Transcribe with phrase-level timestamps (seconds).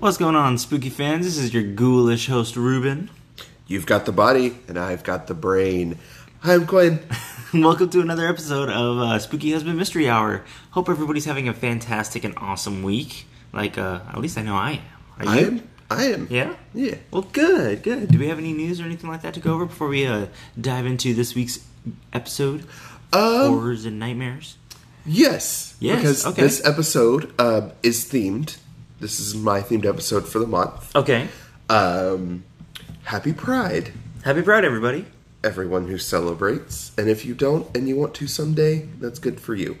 [0.00, 1.26] What's going on, spooky fans?
[1.26, 3.10] This is your ghoulish host, Ruben.
[3.66, 5.98] You've got the body, and I've got the brain.
[6.40, 7.00] Hi, I'm Quinn.
[7.52, 10.42] Welcome to another episode of uh, Spooky Husband Mystery Hour.
[10.70, 13.26] Hope everybody's having a fantastic and awesome week.
[13.52, 14.80] Like, uh, at least I know I
[15.18, 15.28] am.
[15.28, 15.69] I am.
[15.90, 16.28] I am.
[16.30, 16.54] Yeah?
[16.72, 16.96] Yeah.
[17.10, 18.08] Well, good, good.
[18.08, 20.26] Do we have any news or anything like that to go over before we uh,
[20.60, 21.58] dive into this week's
[22.12, 22.60] episode?
[23.12, 24.56] Um, Horrors and Nightmares?
[25.04, 25.74] yes.
[25.80, 26.42] Yes, Because okay.
[26.42, 28.58] this episode uh, is themed.
[29.00, 30.94] This is my themed episode for the month.
[30.94, 31.28] Okay.
[31.68, 32.44] Um,
[33.04, 33.92] happy Pride,
[34.24, 35.06] Happy Pride, everybody.
[35.42, 36.92] everyone who celebrates.
[36.98, 39.78] And if you don't and you want to someday, that's good for you.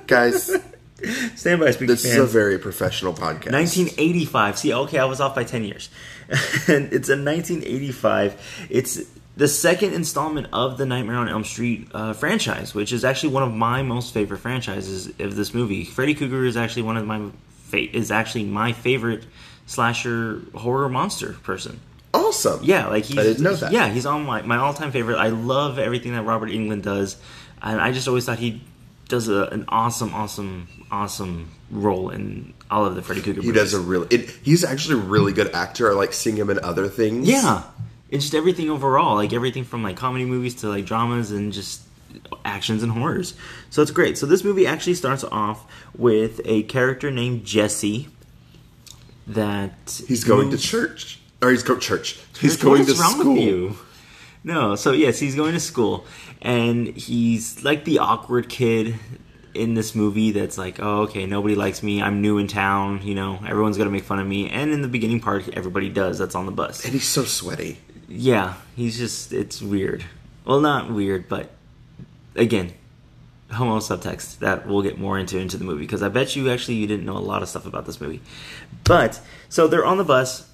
[0.07, 0.51] guys.
[1.35, 2.15] Stand by, speaking this fans.
[2.15, 3.51] is a very professional podcast.
[3.51, 4.59] 1985.
[4.59, 5.89] See, okay, I was off by 10 years.
[6.69, 8.69] and it's a 1985.
[8.71, 9.01] It's
[9.37, 13.43] the second installment of the Nightmare on Elm Street uh, franchise, which is actually one
[13.43, 15.85] of my most favorite franchises of this movie.
[15.85, 17.31] Freddy Krueger is actually one of my
[17.65, 19.25] fa- is actually my favorite
[19.67, 21.81] slasher horror monster person.
[22.15, 22.61] Awesome.
[22.63, 23.73] Yeah, like he's I didn't know that.
[23.73, 25.17] Yeah, he's on my, my all time favorite.
[25.17, 27.17] I love everything that Robert Englund does,
[27.63, 28.63] and I just always thought he
[29.09, 33.41] does a, an awesome, awesome, awesome role in all of the Freddy Krueger.
[33.41, 33.63] He movies.
[33.63, 34.09] does a really.
[34.11, 35.91] It, he's actually a really good actor.
[35.91, 37.27] I like seeing him in other things.
[37.27, 37.63] Yeah,
[38.13, 41.83] it's just everything overall, like everything from like comedy movies to like dramas and just
[42.45, 43.35] actions and horrors.
[43.71, 44.19] So it's great.
[44.19, 48.09] So this movie actually starts off with a character named Jesse.
[49.29, 52.19] That He's going moves- to church, or he's go church.
[52.41, 53.77] He's going to school.
[54.45, 56.05] No, so yes, he's going to school,
[56.41, 58.97] and he's like the awkward kid
[59.55, 60.33] in this movie.
[60.33, 62.03] That's like, oh, okay, nobody likes me.
[62.03, 63.03] I'm new in town.
[63.05, 64.51] You know, everyone's gonna make fun of me.
[64.51, 66.19] And in the beginning part, everybody does.
[66.19, 66.85] That's on the bus.
[66.85, 67.79] And he's so sweaty.
[68.15, 70.05] Yeah, he's just it's weird.
[70.45, 71.51] Well, not weird, but
[72.35, 72.75] again,
[73.51, 76.75] homo subtext that we'll get more into into the movie because I bet you actually
[76.75, 78.21] you didn't know a lot of stuff about this movie.
[78.85, 79.19] But
[79.49, 80.47] so they're on the bus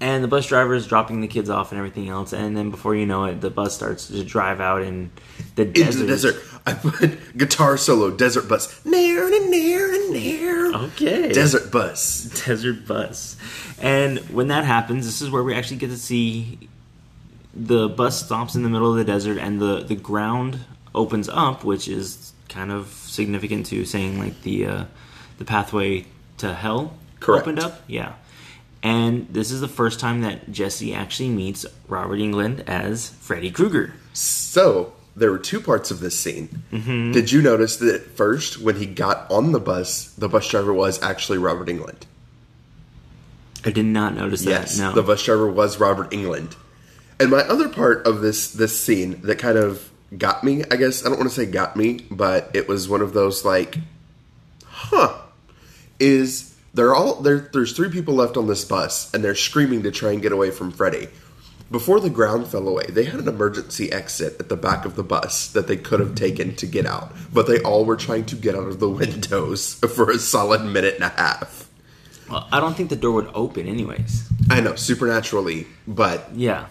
[0.00, 2.94] and the bus driver is dropping the kids off and everything else and then before
[2.94, 5.10] you know it the bus starts to drive out in
[5.56, 5.98] the Into desert.
[6.00, 6.36] the desert.
[6.66, 8.84] I put guitar solo, desert bus.
[8.84, 10.74] Near and near and near.
[10.74, 11.30] Okay.
[11.32, 12.42] Desert bus.
[12.46, 13.36] desert bus.
[13.80, 16.58] And when that happens, this is where we actually get to see
[17.54, 20.60] the bus stops in the middle of the desert and the, the ground
[20.94, 24.84] opens up, which is kind of significant to saying like the uh,
[25.38, 26.04] the pathway
[26.38, 27.42] to hell Correct.
[27.42, 27.82] opened up.
[27.86, 28.14] Yeah.
[28.84, 33.94] And this is the first time that Jesse actually meets Robert Englund as Freddy Krueger.
[34.12, 36.62] So there were two parts of this scene.
[36.70, 37.12] Mm-hmm.
[37.12, 41.02] Did you notice that first, when he got on the bus, the bus driver was
[41.02, 42.02] actually Robert Englund?
[43.64, 44.50] I did not notice that.
[44.50, 44.92] Yes, no.
[44.92, 46.54] the bus driver was Robert Englund.
[47.18, 51.06] And my other part of this this scene that kind of got me, I guess
[51.06, 53.78] I don't want to say got me, but it was one of those like,
[54.66, 55.22] huh,
[55.98, 57.48] is they're all there.
[57.52, 60.50] There's three people left on this bus, and they're screaming to try and get away
[60.50, 61.08] from Freddy.
[61.70, 65.02] Before the ground fell away, they had an emergency exit at the back of the
[65.02, 68.36] bus that they could have taken to get out, but they all were trying to
[68.36, 71.68] get out of the windows for a solid minute and a half.
[72.28, 74.28] Well, I don't think the door would open anyways.
[74.50, 76.66] I know, supernaturally, but Yeah.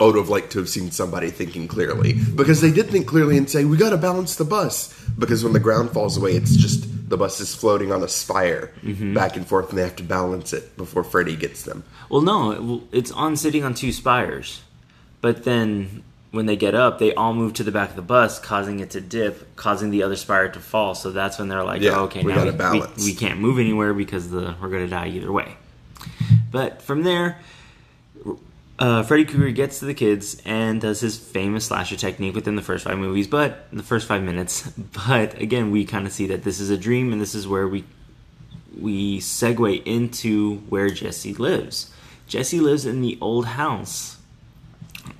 [0.00, 3.38] I would have liked to have seen somebody thinking clearly because they did think clearly
[3.38, 6.56] and say we got to balance the bus because when the ground falls away, it's
[6.56, 8.72] just the bus is floating on a spire
[9.14, 11.84] back and forth, and they have to balance it before Freddy gets them.
[12.10, 14.62] Well, no, it's on sitting on two spires,
[15.20, 16.02] but then
[16.32, 18.90] when they get up, they all move to the back of the bus, causing it
[18.90, 20.96] to dip, causing the other spire to fall.
[20.96, 22.98] So that's when they're like, Yeah, oh, "Okay, we now gotta we, balance.
[23.04, 25.56] we, we can't move anywhere because the we're going to die either way."
[26.50, 27.38] But from there,
[28.78, 32.62] uh, Freddy Krueger gets to the kids and does his famous slasher technique within the
[32.62, 34.72] first five movies, but the first five minutes.
[35.06, 37.68] But again, we kind of see that this is a dream, and this is where
[37.68, 37.84] we
[38.80, 41.92] we segue into where Jesse lives.
[42.26, 44.16] Jesse lives in the old house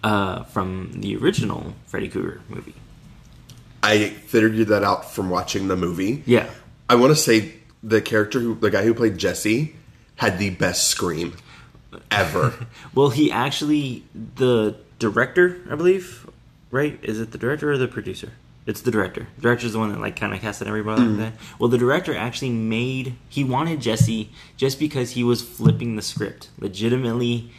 [0.02, 2.74] uh, from the original Freddy Krueger movie.
[3.82, 6.22] I figured that out from watching the movie.
[6.26, 6.50] Yeah,
[6.88, 9.76] I want to say the character who, the guy who played Jesse,
[10.16, 11.34] had the best scream
[12.14, 12.54] ever.
[12.94, 16.30] Well, he actually the director, I believe,
[16.70, 16.98] right?
[17.02, 18.32] Is it the director or the producer?
[18.66, 19.26] It's the director.
[19.36, 21.32] The director's the one that like kind of casted everybody like that.
[21.58, 26.48] Well, the director actually made he wanted Jesse just because he was flipping the script.
[26.58, 27.50] Legitimately,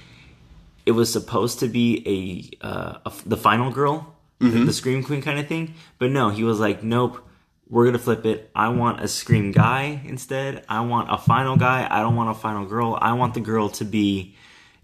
[0.85, 5.21] it was supposed to be a, uh, a the final girl, the, the scream queen
[5.21, 5.75] kind of thing.
[5.99, 7.21] But no, he was like, nope.
[7.67, 8.51] We're gonna flip it.
[8.55, 10.63] I want a scream guy instead.
[10.69, 11.87] I want a final guy.
[11.89, 12.95] I don't want a final girl.
[13.01, 14.35] I want the girl to be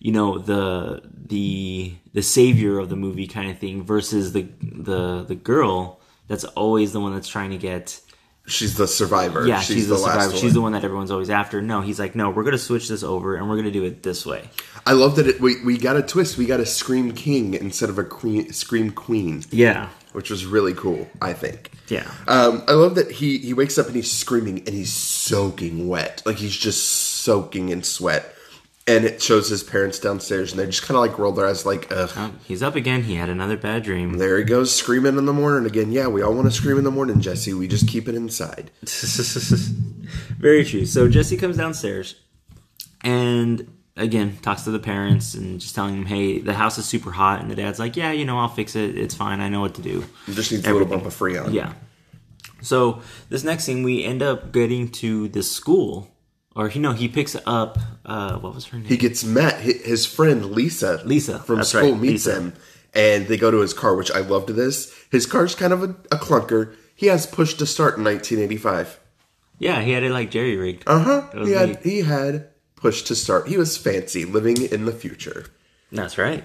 [0.02, 5.24] you know the the the savior of the movie kind of thing versus the the
[5.24, 8.02] the girl that's always the one that's trying to get
[8.48, 9.46] She's the survivor.
[9.48, 12.16] yeah she's, the, last survivor she's the one that everyone's always after no he's like
[12.16, 14.50] no we're gonna switch this over and we're gonna do it this way
[14.86, 16.40] I love that it, we we got a twist.
[16.40, 20.74] We got a scream king instead of a queen, scream queen, yeah which was really
[20.74, 21.08] cool.
[21.22, 21.72] I think.
[21.88, 25.88] yeah Um, I love that he he wakes up and he's screaming and he's soaking
[25.88, 26.84] wet, like he's just
[27.24, 28.34] soaking in sweat.
[28.88, 31.66] And it shows his parents downstairs, and they just kind of like roll their eyes,
[31.68, 35.18] like, "Ugh, Oh, he's up again he had another bad dream there he goes screaming
[35.18, 37.54] in the morning again." Yeah, we all want to scream in the morning, Jesse.
[37.54, 38.72] We just keep it inside.
[40.40, 42.16] very true so jesse comes downstairs
[43.04, 47.12] and again talks to the parents and just telling them hey the house is super
[47.12, 49.62] hot and the dad's like yeah you know i'll fix it it's fine i know
[49.62, 51.54] what to do It just needs a little bump of freon.
[51.54, 51.74] Yeah.
[52.62, 56.12] So this next scene, we end up getting to the school,
[56.56, 57.78] or you know, he picks up.
[58.06, 58.88] Uh, what was her name?
[58.88, 59.60] he gets met.
[59.62, 62.40] His friend Lisa, Lisa, from school, right, meets Lisa.
[62.40, 62.54] him,
[62.94, 64.50] and they go to his car, which I loved.
[64.50, 66.76] This his car's kind of a, a clunker.
[66.96, 69.00] He has push to start in 1985.
[69.60, 70.84] yeah, he had it like jerry rigged.
[70.88, 71.28] Uh huh.
[71.46, 71.80] He had neat.
[71.84, 73.48] he had push to start.
[73.48, 75.46] He was fancy, living in the future.
[75.92, 76.44] That's right.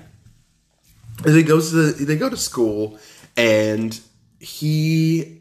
[1.24, 2.98] And he goes to the, they go to school,
[3.36, 3.98] and
[4.38, 5.40] he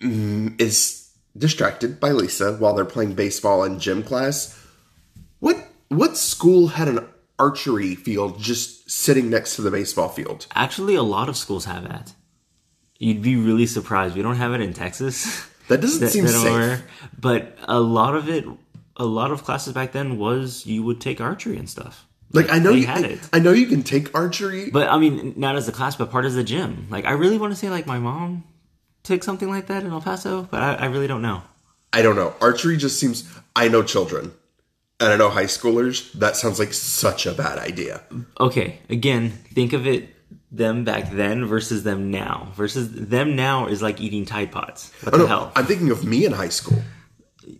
[0.00, 1.03] is
[1.36, 4.58] distracted by Lisa while they're playing baseball in gym class.
[5.40, 5.56] What
[5.88, 7.06] what school had an
[7.38, 10.46] archery field just sitting next to the baseball field?
[10.54, 12.14] Actually, a lot of schools have that.
[12.98, 14.14] You'd be really surprised.
[14.14, 15.46] We don't have it in Texas.
[15.68, 16.52] That doesn't seem that safe.
[16.52, 17.10] I'm.
[17.18, 18.44] But a lot of it,
[18.98, 22.06] a lot of classes back then was you would take archery and stuff.
[22.32, 23.20] Like I know you, had it.
[23.32, 26.26] I know you can take archery, But I mean, not as a class, but part
[26.26, 26.88] of the gym.
[26.90, 28.44] Like, I really want to say, like, my mom
[29.04, 31.42] took something like that in El Paso, but I, I really don't know.
[31.92, 32.34] I don't know.
[32.40, 33.28] Archery just seems.
[33.54, 34.32] I know children,
[34.98, 36.10] and I know high schoolers.
[36.14, 38.02] That sounds like such a bad idea.
[38.40, 40.08] Okay, again, think of it
[40.50, 42.48] them back then versus them now.
[42.56, 44.92] Versus them now is like eating Tide Pods.
[45.02, 45.52] What Oh the no, hell?
[45.54, 46.78] I'm thinking of me in high school.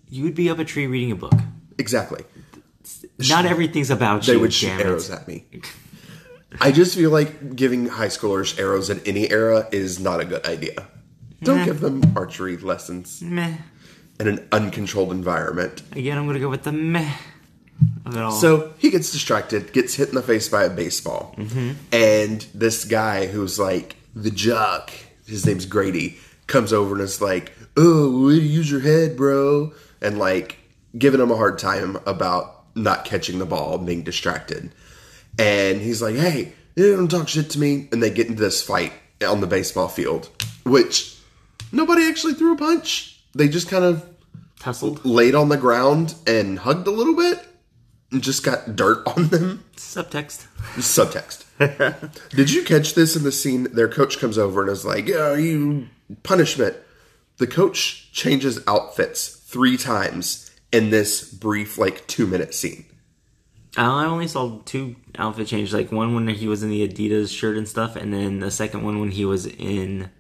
[0.09, 1.35] You would be up a tree reading a book.
[1.79, 2.25] Exactly.
[3.29, 4.41] Not everything's about They you.
[4.41, 5.45] would shoot arrows at me.
[6.61, 10.45] I just feel like giving high schoolers arrows in any era is not a good
[10.47, 10.87] idea.
[11.43, 11.65] Don't Nah.
[11.65, 13.55] give them archery lessons Meh.
[14.21, 15.83] in an uncontrolled environment.
[15.93, 17.13] Again, I'm gonna go with the meh
[18.07, 18.33] of it all.
[18.33, 21.35] So he gets distracted, gets hit in the face by a baseball.
[21.37, 21.73] Mm-hmm.
[21.93, 24.91] And this guy who's like the jock,
[25.27, 29.73] his name's Grady, comes over and is like, Oh, use your head, bro.
[30.01, 30.59] And like
[30.97, 34.71] giving him a hard time about not catching the ball and being distracted.
[35.39, 37.89] And he's like, Hey, you don't talk shit to me.
[37.93, 38.93] And they get into this fight
[39.27, 40.29] on the baseball field,
[40.65, 41.14] which
[41.75, 43.21] nobody actually threw a punch.
[43.35, 44.09] They just kind of
[44.61, 47.45] tussled laid on the ground and hugged a little bit
[48.11, 49.65] and just got dirt on them.
[49.77, 50.47] subtext.
[50.77, 51.41] Subtext.
[52.31, 53.65] Did you catch this in the scene?
[53.73, 55.89] Their coach comes over and is like, Yeah, you
[56.23, 56.77] punishment.
[57.39, 62.85] The coach changes outfits three times in this brief, like, two minute scene.
[63.77, 65.75] Uh, I only saw two outfit changes.
[65.75, 68.85] Like one when he was in the Adidas shirt and stuff, and then the second
[68.85, 70.11] one when he was in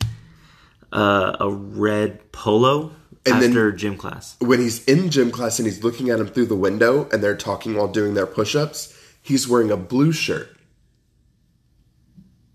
[0.94, 2.92] uh, a red polo
[3.26, 4.36] And then- gym class.
[4.40, 7.36] When he's in gym class and he's looking at him through the window and they're
[7.36, 10.50] talking while doing their push ups, he's wearing a blue shirt.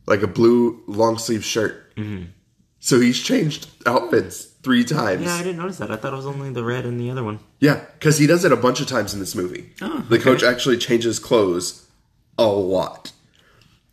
[0.08, 1.96] like a blue long sleeve shirt.
[1.96, 2.32] Mm-hmm.
[2.80, 5.24] So he's changed outfits three times.
[5.26, 5.92] Yeah, I didn't notice that.
[5.92, 7.40] I thought it was only the red and the other one.
[7.60, 9.72] Yeah, because he does it a bunch of times in this movie.
[9.82, 10.24] Oh, the okay.
[10.24, 11.86] coach actually changes clothes
[12.40, 13.12] a lot.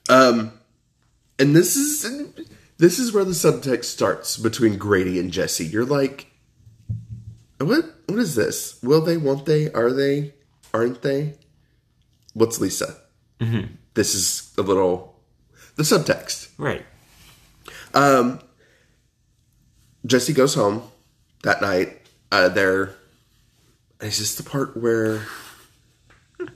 [0.08, 0.52] Um,
[1.38, 2.04] and this is
[2.78, 5.66] this is where the subtext starts between Grady and Jesse.
[5.66, 6.26] You're like,
[7.58, 7.84] what?
[8.06, 8.80] What is this?
[8.82, 9.16] Will they?
[9.16, 9.72] Won't they?
[9.72, 10.34] Are they?
[10.72, 11.34] Aren't they?
[12.34, 12.96] What's Lisa?
[13.40, 13.74] Mm-hmm.
[13.94, 15.16] This is a little
[15.76, 16.50] the subtext.
[16.58, 16.84] Right.
[17.94, 18.40] Um,
[20.04, 20.82] Jesse goes home
[21.42, 22.02] that night.
[22.30, 22.94] Uh, there
[24.00, 25.22] is this the part where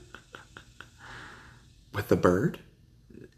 [1.93, 2.59] with the bird.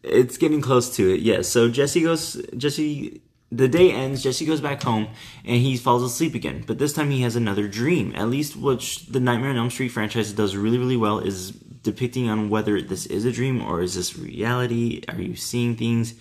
[0.03, 1.22] It's getting close to it.
[1.22, 1.48] Yes.
[1.48, 2.41] So Jesse goes.
[2.57, 3.22] Jesse.
[3.51, 4.24] The day ends.
[4.24, 5.10] Jesse goes back home
[5.45, 6.63] and he falls asleep again.
[6.65, 8.12] But this time he has another dream.
[8.15, 12.29] At least which the Nightmare on Elm Street franchise does really, really well is depicting
[12.29, 15.03] on whether this is a dream or is this reality.
[15.07, 16.15] Are you seeing things?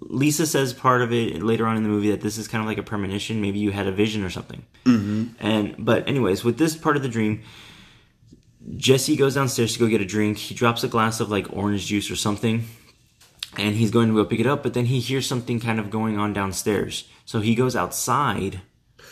[0.00, 2.68] Lisa says part of it later on in the movie that this is kind of
[2.68, 3.40] like a premonition.
[3.40, 4.64] Maybe you had a vision or something.
[4.84, 5.44] Mm-hmm.
[5.44, 7.42] And but anyways, with this part of the dream,
[8.76, 10.38] Jesse goes downstairs to go get a drink.
[10.38, 12.66] He drops a glass of like orange juice or something,
[13.56, 14.62] and he's going to go pick it up.
[14.62, 17.08] But then he hears something kind of going on downstairs.
[17.24, 18.60] So he goes outside.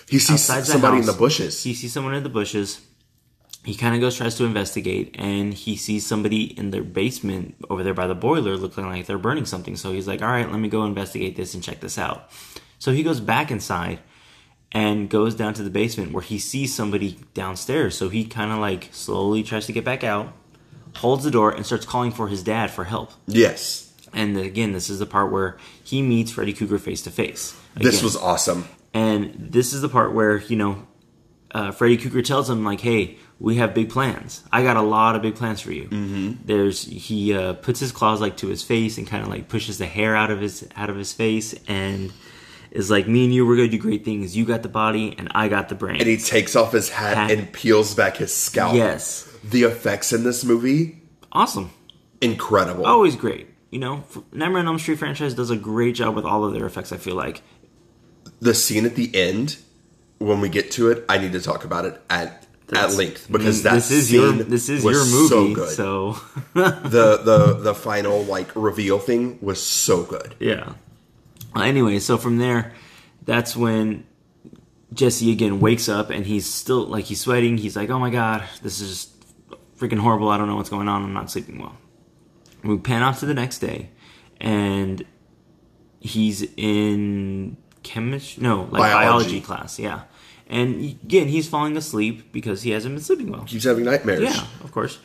[0.09, 1.63] He sees somebody in the bushes.
[1.63, 2.81] He sees someone in the bushes.
[3.65, 7.83] He kind of goes, tries to investigate, and he sees somebody in their basement over
[7.83, 9.77] there by the boiler looking like they're burning something.
[9.77, 12.31] So he's like, all right, let me go investigate this and check this out.
[12.79, 13.99] So he goes back inside
[14.73, 17.97] and goes down to the basement where he sees somebody downstairs.
[17.97, 20.33] So he kind of like slowly tries to get back out,
[20.97, 23.13] holds the door, and starts calling for his dad for help.
[23.27, 27.59] yes, And again, this is the part where he meets Freddy Krueger face to face.
[27.75, 28.69] this was awesome.
[28.95, 30.87] And this is the part where, you know,
[31.53, 34.43] uh, Freddy Krueger tells him, like, hey, we have big plans.
[34.53, 35.85] I got a lot of big plans for you.
[35.85, 36.33] Mm-hmm.
[36.45, 39.79] There's, he uh, puts his claws, like, to his face and kind of, like, pushes
[39.79, 42.13] the hair out of his, out of his face and
[42.71, 44.37] is like, me and you, we're going to do great things.
[44.37, 45.97] You got the body and I got the brain.
[46.01, 47.31] And he takes off his hat, Hat.
[47.31, 48.75] and peels back his scalp.
[48.75, 49.25] yes.
[49.45, 51.01] The effects in this movie,
[51.33, 51.71] Awesome.
[52.21, 52.85] incredible.
[52.87, 53.47] Always great.
[53.71, 56.65] You know, Nightmare on Elm Street franchise does a great job with all of their
[56.65, 57.43] effects, I feel like.
[58.41, 59.59] The scene at the end,
[60.19, 63.61] when we get to it, I need to talk about it at at length because
[63.61, 65.71] mm, that this is scene your this is your movie, so good.
[65.71, 66.13] so
[66.55, 70.35] the the the final like reveal thing was so good.
[70.39, 70.75] Yeah.
[71.57, 72.73] Anyway, so from there,
[73.25, 74.07] that's when
[74.93, 77.57] Jesse again wakes up and he's still like he's sweating.
[77.57, 80.29] He's like, "Oh my god, this is just freaking horrible.
[80.29, 81.03] I don't know what's going on.
[81.03, 81.77] I'm not sleeping well."
[82.63, 83.91] We pan off to the next day,
[84.41, 85.05] and
[86.01, 89.07] he's in chemistry, no, like Biology.
[89.07, 89.79] biology, class.
[89.79, 90.03] Yeah,
[90.49, 93.43] and again, he's falling asleep because he hasn't been sleeping well.
[93.43, 94.23] Keeps having nightmares.
[94.23, 94.99] Yeah, of course.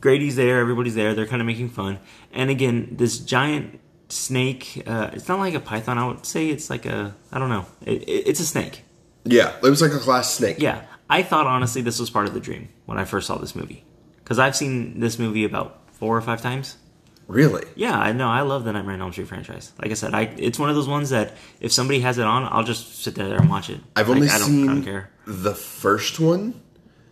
[0.00, 0.60] Grady's there.
[0.60, 1.14] Everybody's there.
[1.14, 1.98] They're kind of making fun.
[2.32, 4.82] And again, this giant snake.
[4.86, 5.98] Uh, it's not like a python.
[5.98, 7.14] I would say it's like a.
[7.32, 7.66] I don't know.
[7.84, 8.82] It, it, it's a snake.
[9.24, 10.56] Yeah, it was like a glass snake.
[10.58, 10.84] Yeah.
[11.10, 13.84] I thought honestly this was part of the dream when I first saw this movie
[14.22, 16.76] because I've seen this movie about four or five times.
[17.28, 17.64] Really?
[17.76, 18.26] Yeah, I know.
[18.28, 19.72] I love the Nightmare on Elm Street franchise.
[19.80, 22.44] Like I said, I it's one of those ones that if somebody has it on,
[22.50, 23.80] I'll just sit there and watch it.
[23.94, 25.10] I've Like, only I don't, seen I don't care.
[25.26, 26.54] the first one,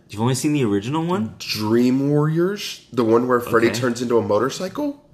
[0.08, 1.34] You've only seen the original one.
[1.38, 3.78] Dream Warriors, the one where Freddy Okay.
[3.80, 5.04] turns into a motorcycle.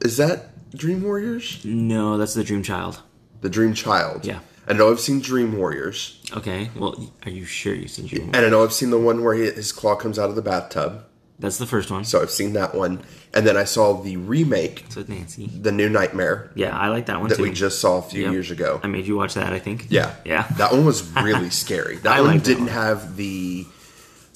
[0.00, 1.64] Is that Dream Warriors?
[1.64, 3.00] No, that's the Dream Child.
[3.40, 4.24] The Dream Child.
[4.26, 4.40] Yeah.
[4.66, 6.70] I know I've seen Dream Warriors, Okay.
[6.76, 8.30] Well, are you sure you've seen Dream?
[8.34, 10.42] and I know I've seen the one where he, his claw comes out of the
[10.42, 11.04] bathtub.
[11.38, 12.04] That's the first one.
[12.04, 13.00] So I've seen that one,
[13.34, 15.46] and then I saw the remake, So Nancy.
[15.48, 17.42] The New Nightmare, Yeah, I like that one that too.
[17.42, 18.32] we just saw a few Yep.
[18.32, 18.80] years ago.
[18.84, 19.52] I made you watch that.
[19.52, 19.86] I think.
[19.90, 20.46] Yeah, Yeah.
[20.58, 21.96] That one was really scary.
[21.98, 22.72] That I one like that didn't one.
[22.74, 23.66] have the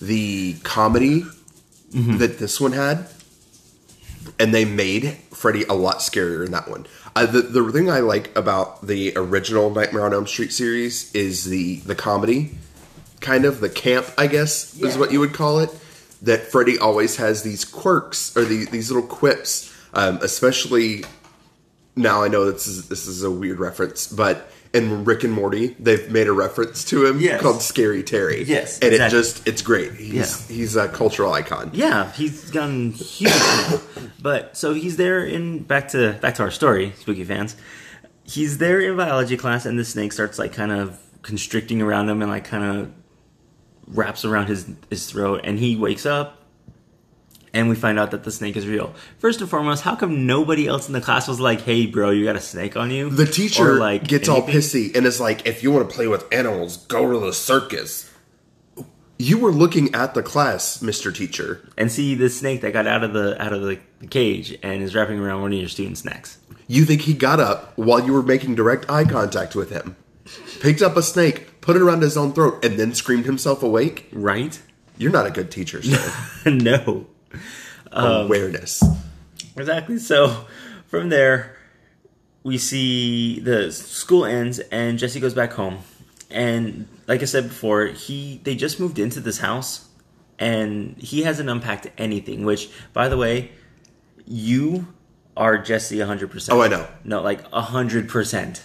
[0.01, 1.25] the comedy
[1.93, 2.19] Mm-hmm.
[2.19, 3.07] that this one had,
[4.39, 6.87] and they made Freddy a lot scarier in that one.
[7.17, 11.45] Uh, the the thing I like about the original Nightmare on Elm Street series is
[11.47, 12.59] the the comedy,
[13.21, 14.99] kind of the camp, I guess is Yeah.
[14.99, 15.71] what you would call it.
[16.23, 21.05] That Freddy always has these quirks or the, these little quips, um, especially
[21.95, 25.75] now I know this is this is a weird reference, but in Rick and Morty,
[25.79, 27.41] they've made a reference to him Yes.
[27.41, 28.43] called Scary Terry.
[28.45, 29.19] Yes, and exactly.
[29.19, 29.93] it just it's great.
[29.95, 30.13] He's
[30.51, 30.57] Yeah.
[30.57, 31.71] he's a cultural icon.
[31.73, 33.81] Yeah, he's gotten huge now.
[34.21, 37.57] But so he's there in back to back to our story, spooky fans.
[38.25, 42.21] He's there in biology class, and the snake starts like kind of constricting around him
[42.23, 42.91] and like kind of
[43.89, 46.35] wraps around his his throat, and he wakes up.
[47.55, 48.93] And we find out that the snake is real.
[49.19, 52.25] First and foremost, how come nobody else in the class was like, "Hey, bro, you
[52.25, 53.09] got a snake on you"?
[53.09, 56.07] The teacher Or, like gets all pissy and is like, "If you want to play
[56.07, 58.11] with animals, go to the circus."
[59.21, 61.13] You were looking at the class, Mr.
[61.13, 61.69] Teacher.
[61.77, 63.79] and see the snake that got out of the out of the
[64.11, 66.39] cage and is wrapping around one of your students' necks.
[66.69, 69.97] You think he got up while you were making direct eye contact with him,
[70.61, 74.09] picked up a snake, put it around his own throat, and then screamed himself awake?
[74.13, 74.61] Right?
[74.97, 76.31] You're not a good teacher, sir.
[76.51, 77.07] no.
[77.93, 78.83] Um, Awareness.
[79.57, 79.99] Exactly.
[79.99, 80.47] So
[80.87, 81.57] from there,
[82.43, 85.79] we see the school ends and Jesse goes back home.
[86.31, 89.89] And like I said before, he they just moved into this house
[90.39, 93.53] and he hasn't unpacked anything, which by the way,
[94.27, 94.87] you
[95.37, 96.49] are Jesse 100%.
[96.53, 96.87] Oh, I know.
[97.05, 98.63] No, like 100%.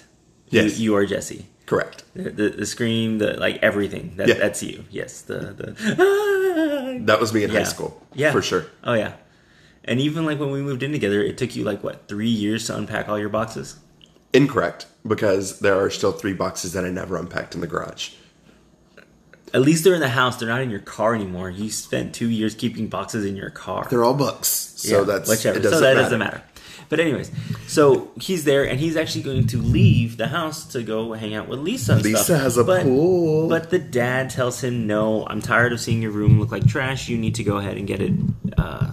[0.50, 0.78] Yes.
[0.78, 1.48] You, you are Jesse.
[1.74, 2.04] Correct.
[2.16, 4.14] The, the, the scream, the like everything.
[4.18, 4.36] That, Yeah.
[4.36, 4.86] That's you.
[4.92, 5.22] Yes.
[5.22, 8.02] The the That was me in high school.
[8.14, 8.66] Yeah, For sure.
[8.84, 9.14] Oh yeah,
[9.84, 12.68] and even like when we moved in together, it took you like what three years
[12.68, 13.78] to unpack all your boxes.
[14.34, 18.12] Incorrect, because there are still three boxes that I never unpacked in the garage.
[19.54, 21.50] At least they're in the house; they're not in your car anymore.
[21.50, 23.86] You spent two years keeping boxes in your car.
[23.90, 25.60] They're all books, so Yeah, that's whichever.
[25.60, 26.02] It doesn't so that matter.
[26.02, 26.42] doesn't matter.
[26.90, 27.32] But anyways,
[27.68, 31.48] so he's there, and he's actually going to leave the house to go hang out
[31.48, 31.94] with Lisa.
[31.94, 32.42] And Lisa stuff.
[32.42, 33.48] has a but, pool.
[33.50, 37.10] But the dad tells him, "No, I'm tired of seeing your room look like trash.
[37.10, 38.14] You need to go ahead and get it
[38.58, 38.92] uh,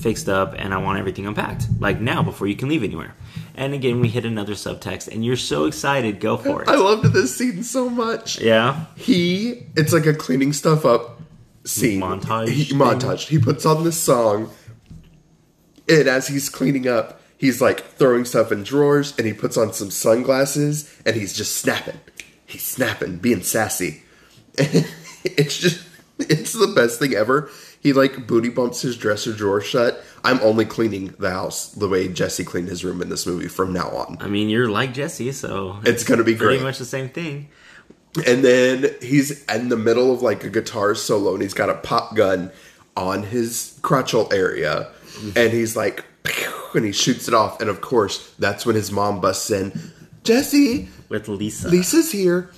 [0.00, 3.14] fixed up, and I want everything unpacked, like now, before you can leave anywhere."
[3.56, 6.18] And again, we hit another subtext, and you're so excited.
[6.18, 6.68] Go for it.
[6.68, 8.40] I loved this scene so much.
[8.40, 8.86] yeah.
[8.96, 11.20] He, it's like a cleaning stuff up
[11.64, 12.00] scene.
[12.00, 13.28] Montage He, montage.
[13.28, 14.50] He puts on this song,
[15.88, 19.72] and as he's cleaning up, he's like throwing stuff in drawers, and he puts on
[19.72, 22.00] some sunglasses, and he's just snapping.
[22.46, 24.02] He's snapping, being sassy.
[24.58, 25.84] it's just,
[26.18, 27.50] it's the best thing ever.
[27.80, 30.02] He like booty bumps his dresser drawer shut.
[30.22, 33.72] I'm only cleaning the house the way Jesse cleaned his room in this movie from
[33.74, 34.16] now on.
[34.20, 36.62] I mean, you're like Jesse, so It's gonna be pretty great.
[36.62, 37.48] much the same thing.
[38.26, 41.74] And then he's in the middle of like a guitar solo and he's got a
[41.74, 42.52] pop gun
[42.96, 44.88] on his crotchal area.
[45.36, 46.04] And he's like,
[46.74, 47.60] and he shoots it off.
[47.60, 49.72] And of course, that's when his mom busts in
[50.24, 51.68] Jesse, With Lisa.
[51.68, 52.50] Lisa's here.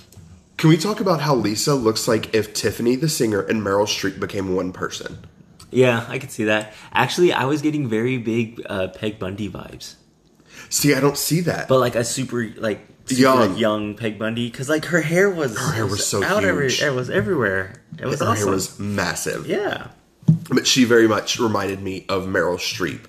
[0.57, 4.19] Can we talk about how Lisa looks like if Tiffany the singer and Meryl Streep
[4.19, 5.19] became one person?
[5.69, 6.73] Yeah, I could see that.
[6.93, 9.95] Actually, I was getting very big uh, Peg Bundy vibes,
[10.69, 11.67] See, I don't see that.
[11.67, 13.49] but like a super like super, Young.
[13.51, 16.67] like, young Peg Bundy because like her hair was Her hair was so out every
[16.73, 17.75] it was everywhere.
[17.99, 18.43] It was Her awesome.
[18.45, 19.45] hair was massive.
[19.45, 19.87] yeah,
[20.49, 23.01] But she very much reminded me of Meryl Streep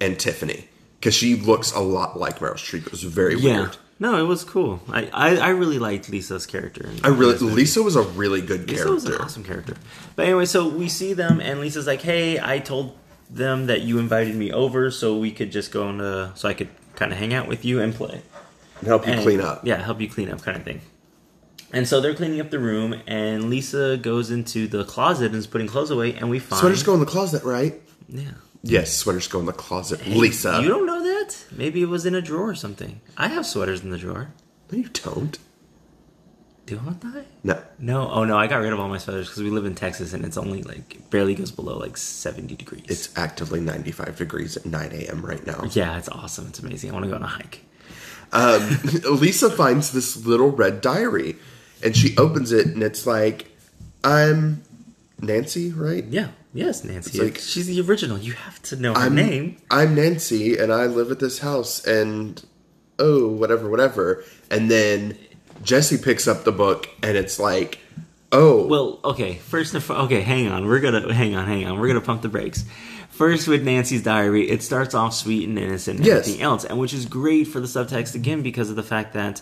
[0.00, 2.86] and Tiffany because she looks a lot like Meryl Streep.
[2.86, 3.60] It was very yeah.
[3.60, 3.76] weird.
[4.00, 4.80] No, it was cool.
[4.88, 6.90] I, I, I really liked Lisa's character.
[7.04, 7.54] I really in this movie.
[7.54, 9.24] Lisa was a really good Lisa was an character.
[9.24, 9.76] awesome character.
[10.16, 12.98] But anyway, so we see them, and Lisa's like, "Hey, I told
[13.30, 16.68] them that you invited me over, so we could just go into so I could
[16.96, 18.22] kind of hang out with you and play."
[18.80, 19.64] And help you and- clean up.
[19.64, 20.80] Yeah, help you clean up, kind of thing.
[21.74, 25.46] And so they're cleaning up the room, and Lisa goes into the closet and is
[25.46, 27.74] putting clothes away, and we find Sweaters go in the closet, right?
[28.08, 28.30] Yeah,
[28.62, 30.06] Yes, sweaters go in the closet.
[30.06, 30.60] Lisa.
[30.62, 31.36] you don't know that?
[31.50, 33.00] Maybe it was in a drawer or something.
[33.16, 34.32] I have sweaters in the drawer.
[34.70, 35.38] No, you don't.
[36.64, 36.84] Do I?
[36.86, 37.26] Want that?
[37.42, 37.62] No.
[37.78, 40.14] No, oh no, I got rid of all my sweaters because we live in Texas
[40.14, 42.84] and it's only like barely goes below like seventy degrees.
[42.88, 45.20] It's actively 95 degrees at 9 a.m.
[45.26, 45.64] right now.
[45.72, 46.46] yeah, it's awesome.
[46.46, 46.90] It's amazing.
[46.90, 47.64] I want to go on a hike.
[48.32, 48.78] Um,
[49.20, 51.36] Lisa finds this little red diary
[51.84, 53.46] and she opens it and it's like,
[54.02, 54.62] I'm
[55.20, 56.04] Nancy, right?
[56.04, 56.28] Yeah.
[56.52, 57.18] Yes, Nancy.
[57.18, 58.18] It's like- She's the original.
[58.18, 59.56] You have to know her I'm, name.
[59.70, 62.42] I'm Nancy and I live at this house and
[62.98, 64.24] oh, whatever, whatever.
[64.50, 65.18] And then
[65.62, 67.78] Jesse picks up the book and it's like,
[68.30, 69.34] oh, Well, okay.
[69.34, 70.20] First, okay.
[70.22, 70.66] Hang on.
[70.66, 71.46] We're gonna hang on.
[71.46, 71.80] Hang on.
[71.80, 72.64] We're gonna pump the brakes.
[73.10, 76.20] First, with Nancy's diary, it starts off sweet and innocent and Yes.
[76.26, 79.40] everything else, and which is great for the subtext again because of the fact that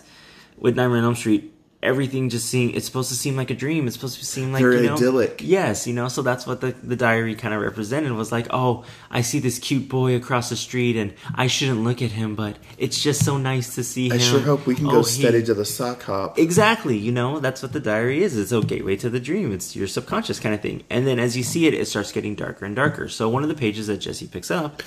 [0.59, 1.51] with Nightmare on Elm Street,
[1.83, 3.85] everything just seem it's supposed to seem like a dream.
[3.87, 5.41] It's supposed to seem like Very you know, idyllic.
[5.43, 6.07] Yes, you know.
[6.07, 8.47] So that's what the the diary kind of represented was like.
[8.51, 12.35] Oh, I see this cute boy across the street, and I shouldn't look at him,
[12.35, 14.21] but it's just so nice to see I him.
[14.21, 16.39] I sure hope we can Oh, go he- steady to the sock hop.
[16.39, 18.37] Exactly, you know, that's what the diary is.
[18.37, 19.51] It's a gateway to the dream.
[19.51, 20.83] It's your subconscious kind of thing.
[20.89, 23.09] And then as you see it, it starts getting darker and darker.
[23.09, 24.81] So one of the pages that Jesse picks up,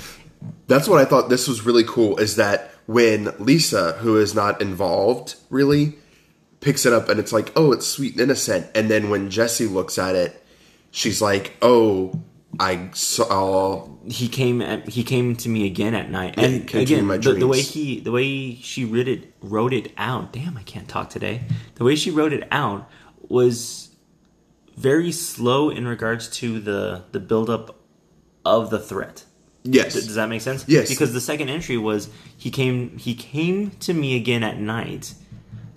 [0.67, 4.61] That's what I thought this was really cool is that when Lisa, who is not
[4.61, 5.95] involved really,
[6.61, 8.67] picks it up and it's like, oh, it's sweet and innocent.
[8.75, 10.45] And then when Jesse looks at it,
[10.91, 12.21] she's like, oh,
[12.59, 13.89] I saw.
[14.07, 16.35] he came at, he came to me again at night.
[16.39, 18.85] Yeah, And came to me in again, my the, the way he the way she
[18.85, 20.33] wrote it wrote it out.
[20.33, 21.43] Damn, I can't talk today.
[21.75, 22.89] The way she wrote it out
[23.29, 23.91] was
[24.77, 27.77] very slow in regards to the the buildup
[28.45, 29.25] of the threat.
[29.65, 29.95] Yes.
[29.95, 30.65] Does that make sense?
[30.69, 30.89] Yes.
[30.89, 35.15] Because the second entry was he came he came to me again at night,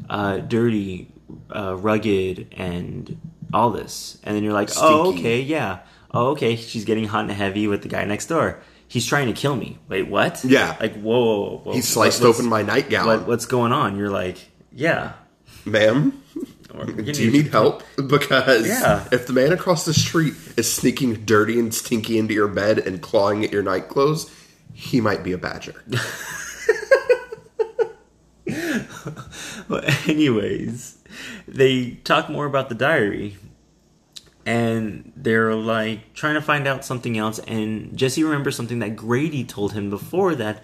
[0.09, 1.11] uh, dirty,
[1.55, 3.19] uh, rugged, and
[3.53, 5.79] all this, and then you're like, oh, okay, yeah,
[6.11, 8.59] oh, okay, she's getting hot and heavy with the guy next door.
[8.87, 9.77] He's trying to kill me.
[9.87, 10.43] Wait, what?
[10.43, 10.75] Yeah.
[10.79, 11.73] Like, whoa, whoa, whoa.
[11.73, 13.05] He sliced What- open my nightgown.
[13.05, 13.97] What, what's going on?
[13.97, 14.37] You're like,
[14.73, 15.13] yeah.
[15.65, 16.23] Ma'am,
[16.73, 17.83] Or, do you need help?
[17.97, 19.07] Because Yeah.
[19.11, 22.99] if the man across the street is sneaking dirty and stinky into your bed and
[23.01, 24.31] clawing at your night clothes,
[24.73, 25.83] he might be a badger.
[29.69, 30.97] Well, anyways,
[31.47, 33.37] they talk more about the diary.
[34.45, 37.39] And they're like trying to find out something else.
[37.39, 40.63] And Jesse remembers something that Grady told him before that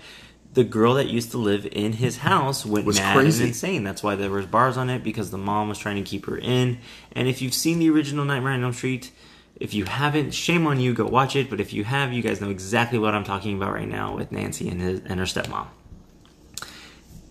[0.53, 3.43] the girl that used to live in his house went Was mad crazy.
[3.43, 3.83] and insane.
[3.83, 6.37] That's why there was bars on it because the mom was trying to keep her
[6.37, 6.79] in.
[7.11, 9.11] And if you've seen the original Nightmare on Elm Street,
[9.57, 10.93] if you haven't, shame on you.
[10.93, 11.49] Go watch it.
[11.49, 14.31] But if you have, you guys know exactly what I'm talking about right now with
[14.31, 15.67] Nancy and his and her stepmom.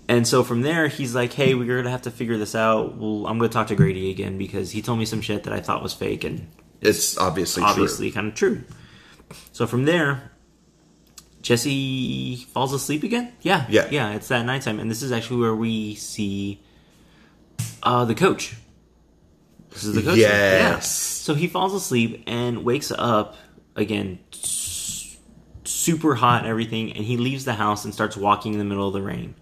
[0.09, 2.97] And so from there, he's like, "Hey, we're gonna have to figure this out.
[2.99, 5.61] Well, I'm gonna talk to Grady again because he told me some shit that I
[5.61, 6.49] thought was fake and
[6.83, 8.65] It's obviously, obviously kind of true."
[9.53, 10.31] So from there,
[11.41, 13.33] Jesse falls asleep again.
[13.43, 13.89] Yeah, Yeah.
[13.91, 14.13] yeah.
[14.13, 16.61] It's that nighttime, and this is actually where we see
[17.83, 18.55] uh, the coach.
[19.71, 20.19] This is the coach.
[20.19, 20.31] Yes.
[20.31, 20.79] Yeah.
[20.81, 23.37] So he falls asleep and wakes up
[23.77, 24.19] again,
[25.65, 28.87] super hot and everything, and he leaves the house and starts walking in the middle
[28.87, 29.35] of the rain.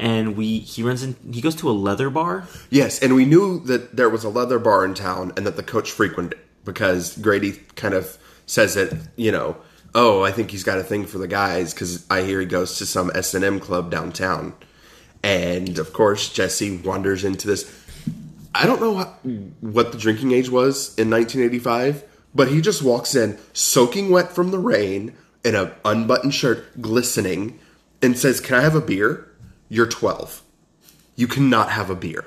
[0.00, 1.14] And we he runs in.
[1.30, 2.48] He goes to a leather bar.
[2.70, 5.62] Yes, and we knew that there was a leather bar in town and that the
[5.62, 9.56] coach frequented because Grady kind of says it, you know,
[9.94, 12.78] oh, I think he's got a thing for the guys because I hear he goes
[12.78, 14.54] to some S&M club downtown.
[15.22, 17.70] And of course, Jesse wanders into this.
[18.54, 19.04] I don't know
[19.60, 24.50] what the drinking age was in 1985, but he just walks in soaking wet from
[24.50, 27.58] the rain in a unbuttoned shirt, glistening,
[28.02, 29.29] and says, "Can I have a beer?"
[29.70, 30.42] You're 12.
[31.16, 32.24] You cannot have a beer.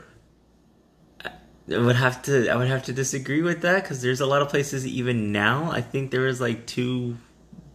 [1.23, 4.41] I would have to I would have to disagree with that because there's a lot
[4.41, 5.69] of places even now.
[5.71, 7.17] I think there was like two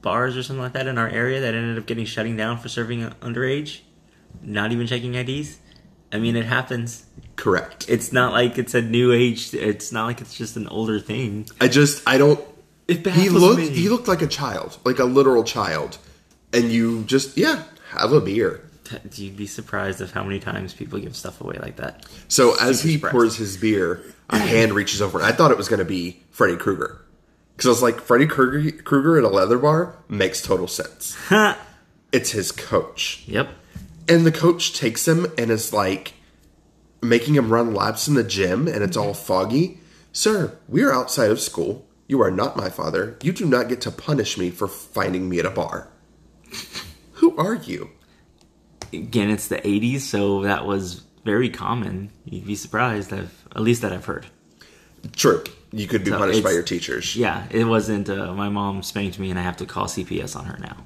[0.03, 2.69] bars or something like that in our area that ended up getting shutting down for
[2.69, 3.81] serving underage,
[4.43, 5.59] not even checking IDs.
[6.13, 7.05] I mean, it happens.
[7.37, 7.87] Correct.
[7.89, 9.55] It's not like it's a new age.
[9.55, 11.47] It's not like it's just an older thing.
[11.61, 12.41] I just I don't.
[12.89, 13.69] It He looked me.
[13.69, 15.99] he looked like a child, like a literal child,
[16.53, 18.68] and you just yeah have a beer.
[19.15, 22.07] You'd be surprised of how many times people give stuff away like that.
[22.29, 23.13] So as he surprised.
[23.13, 25.23] pours his beer, a hand reaches over.
[25.23, 27.01] I thought it was going to be Freddy Krueger
[27.57, 31.17] because I was like, Freddy Krueger, Krueger at a leather bar makes total sense.
[32.11, 33.51] It's his coach, Yep.
[34.09, 36.15] and the coach takes him and is like
[37.03, 39.79] making him run laps in the gym, and it's all foggy.
[40.11, 41.85] Sir, we are outside of school.
[42.07, 43.19] You are not my father.
[43.23, 45.91] You do not get to punish me for finding me at a bar.
[47.15, 47.91] Who are you?
[48.93, 52.11] Again, it's the '80s, so that was very common.
[52.25, 53.13] You'd be surprised.
[53.13, 54.27] I've at least that I've heard.
[55.17, 55.45] True.
[55.71, 57.15] You could be So punished by your teachers.
[57.15, 58.09] Yeah, it wasn't.
[58.09, 60.77] Uh, my mom spanked me, and I have to call CPS on her now.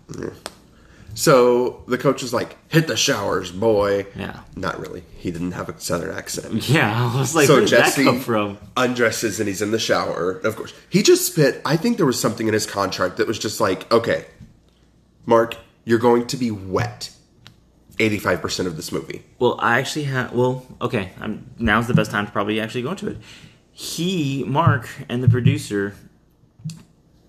[1.15, 4.07] So the coach was like, hit the showers, boy.
[4.17, 4.41] Yeah.
[4.57, 5.05] Not really.
[5.19, 6.69] He didn't have a southern accent.
[6.73, 8.59] Yeah, I was like, so where did Jesse that come from?
[8.77, 10.33] undresses and he's in the shower.
[10.39, 10.73] Of course.
[10.89, 11.61] He just spit.
[11.67, 14.25] I think there was something in his contract that was just like, okay,
[15.27, 17.11] Mark, you're going to be wet
[17.99, 19.23] 85% of this movie.
[19.39, 20.33] Well, I actually have.
[20.33, 21.11] Well, okay.
[21.21, 23.19] I'm, now's the best time to probably actually go into it.
[23.73, 25.95] He, Mark, and the producer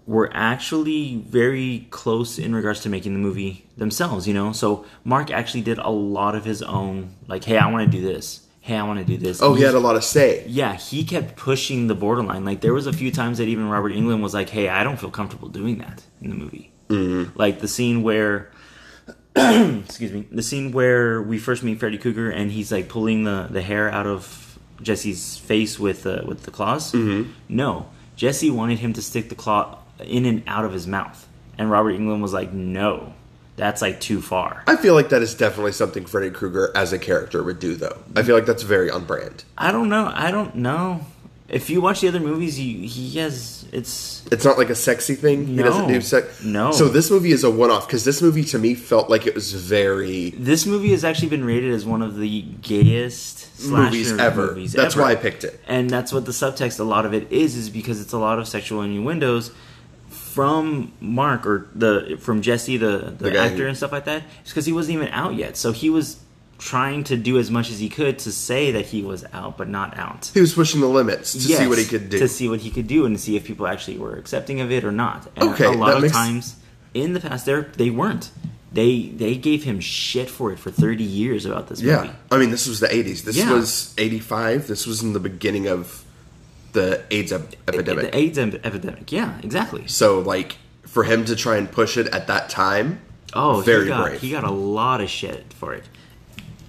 [0.06, 4.28] were actually very close in regards to making the movie themselves.
[4.28, 7.16] You know, so Mark actually did a lot of his own.
[7.28, 8.48] Like, hey, I want to do this.
[8.62, 9.42] Hey, I want to do this.
[9.42, 10.46] Oh, he had a lot of say.
[10.48, 12.46] Yeah, he kept pushing the borderline.
[12.46, 14.98] Like there was a few times that even Robert Englund was like, "Hey, I don't
[14.98, 17.38] feel comfortable doing that in the movie." Mm-hmm.
[17.38, 18.52] Like the scene where,
[19.84, 23.48] excuse me, the scene where we first meet Freddy Krueger and he's like pulling the
[23.50, 26.92] the hair out of Jesse's face with uh, with the claws.
[26.92, 27.32] Mm-hmm.
[27.50, 31.72] No, Jesse wanted him to stick the claw in and out of his mouth, and
[31.72, 33.14] Robert Englund was like, "No,
[33.56, 37.00] that's like too far." I feel like that is definitely something Freddy Krueger as a
[37.00, 38.04] character would do, though.
[38.16, 39.46] I feel like that's very on brand.
[39.58, 40.12] I don't know.
[40.14, 41.06] I don't know.
[41.50, 45.14] If you watch the other movies, you, he has it's It's not like a sexy
[45.16, 45.46] thing.
[45.46, 46.44] He doesn't do sex.
[46.44, 46.72] No.
[46.72, 49.52] So this movie is a one-off because this movie to me felt like it was
[49.54, 54.48] very This movie has actually been rated as one of the gayest movies ever.
[54.48, 55.04] movies That's ever.
[55.04, 55.60] why I picked it.
[55.68, 56.80] and that's what the subtext.
[56.80, 59.52] A lot of it is is because it's a lot of sexual innuendos
[60.10, 64.24] from Mark or the from Jesse, the the, The actor who- and stuff like that.
[64.42, 66.18] It's because he wasn't even out yet, so he was
[66.64, 69.68] trying to do as much as he could to say that he was out, but
[69.68, 70.32] not out.
[70.34, 72.20] He was pushing the limits to see what he could do.
[72.20, 74.84] To see what he could do and see if people actually were accepting of it
[74.86, 75.28] or not.
[75.36, 76.56] And Okay, a lot of makes- times
[76.94, 78.32] in the past, they they weren't.
[78.72, 82.10] They they gave him shit for it for thirty years about this yeah, movie.
[82.32, 83.24] I mean, this was the '80s.
[83.24, 83.52] This Yeah.
[83.54, 84.68] was '85.
[84.68, 86.04] This was in the beginning of
[86.72, 88.12] the AIDS ep- epidemic.
[88.12, 89.12] The AIDS em- epidemic.
[89.12, 89.84] Yeah, exactly.
[89.88, 93.00] so like for him to try and push it at that time,
[93.34, 94.22] Oh, very he got, brave.
[94.22, 95.84] He got a lot of shit for it.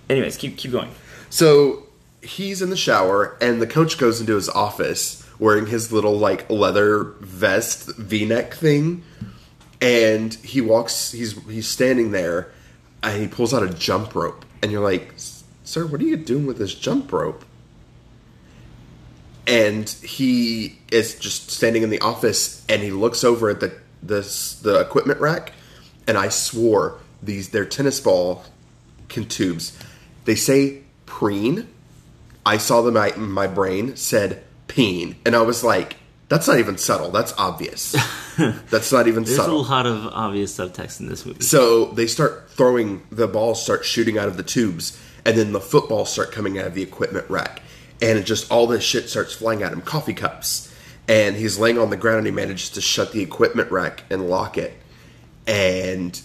[0.09, 0.91] Anyways, keep keep going.
[1.31, 1.85] So
[2.23, 6.49] he's in the shower, and the coach goes into his office wearing his little like
[6.49, 9.03] leather vest V-neck thing,
[9.81, 11.13] and he walks.
[11.13, 12.51] He's he's standing there,
[13.03, 15.15] and he pulls out a jump rope, and you're like,
[15.65, 17.45] "Sir, what are you doing with this jump rope?"
[19.47, 24.55] And he is just standing in the office, and he looks over at the this
[24.55, 25.53] the equipment rack,
[26.07, 28.45] and I swore these they're tennis ball
[29.09, 29.77] can tubes.
[30.25, 31.69] They say preen.
[32.47, 32.95] I saw them.
[32.95, 35.97] My my brain said peen, and I was like,
[36.29, 37.11] "That's not even subtle.
[37.11, 37.93] That's obvious.
[38.71, 41.43] That's not even There's subtle." There's a lot of obvious subtext in this movie.
[41.43, 45.61] So they start throwing the balls, start shooting out of the tubes, and then the
[45.61, 47.63] footballs start coming out of the equipment rack,
[48.03, 49.81] and it just all this shit starts flying at him.
[49.81, 50.75] Coffee cups,
[51.09, 54.29] and he's laying on the ground, and he manages to shut the equipment rack and
[54.29, 54.75] lock it,
[55.47, 56.21] and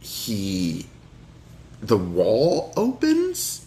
[0.00, 0.86] he,
[1.80, 3.62] the wall opens.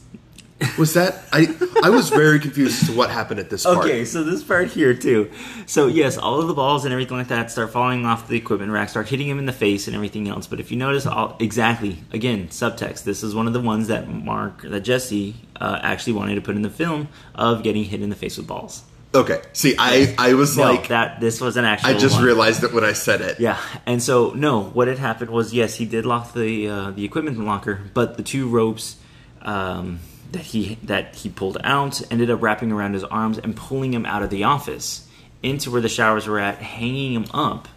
[0.78, 1.56] Was that I?
[1.84, 3.78] I was very confused as to what happened at this part.
[3.78, 5.32] Okay, so this part here too.
[5.68, 8.74] So yes, all of the balls and everything like that start falling off the equipment
[8.74, 10.48] rack, start hitting him in the face and everything else.
[10.48, 13.06] But if you notice, all exactly again subtext.
[13.06, 16.58] This is one of the ones that Mark, that Jesse uh, actually wanted to put
[16.58, 18.84] in the film of getting hit in the face with balls.
[19.14, 19.42] Okay.
[19.54, 21.90] See, I I was No, like, that this was an actual.
[21.90, 22.26] I just one.
[22.26, 23.40] realized it when I said it.
[23.40, 27.06] Yeah, and so no, what had happened was yes, he did lock the uh, the
[27.06, 28.98] equipment locker, but the two ropes
[29.42, 30.00] um,
[30.32, 34.06] that he that he pulled out ended up wrapping around his arms and pulling him
[34.06, 35.08] out of the office
[35.42, 37.68] into where the showers were at, hanging him up.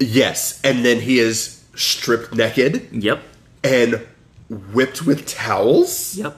[0.00, 3.22] Yes, and then he is stripped naked Yep,
[3.62, 4.04] and
[4.48, 6.16] whipped with towels.
[6.16, 6.36] yep.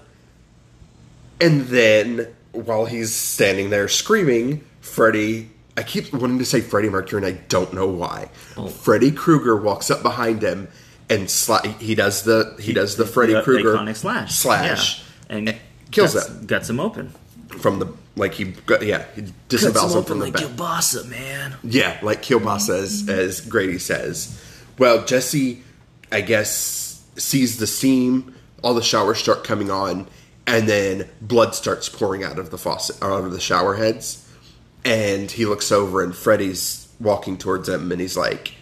[1.41, 5.51] And then while he's standing there screaming, Freddy.
[5.77, 8.29] I keep wanting to say Freddie Mercury, and I don't know why.
[8.57, 8.67] Oh.
[8.69, 10.69] Freddy Krueger walks up behind him
[11.11, 15.37] and sli- he does the he does the Freddy Krueger iconic slash, slash yeah.
[15.37, 15.57] and
[15.91, 16.47] kills guts, him.
[16.47, 17.13] guts him open.
[17.49, 20.43] from the like he yeah he Cuts disembowels him him from open the like back.
[20.45, 21.57] Kielbasa, man.
[21.65, 24.41] Yeah, like kielbasa, as, as Grady says.
[24.79, 25.63] Well, Jesse,
[26.11, 28.35] I guess, sees the seam.
[28.63, 30.07] All the showers start coming on,
[30.47, 34.27] and then blood starts pouring out of the faucet, out of the shower heads.
[34.85, 38.55] And he looks over, and Freddy's walking towards him, and he's like,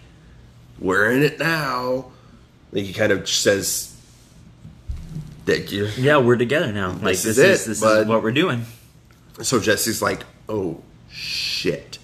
[0.79, 2.07] "We're in it now."
[2.73, 3.95] And he kind of says,
[5.47, 6.91] "Thank you." Yeah, we're together now.
[6.93, 8.01] Like This this, is is, it, this bud.
[8.03, 8.65] is what we're doing.
[9.43, 11.99] So Jesse's like, "Oh shit!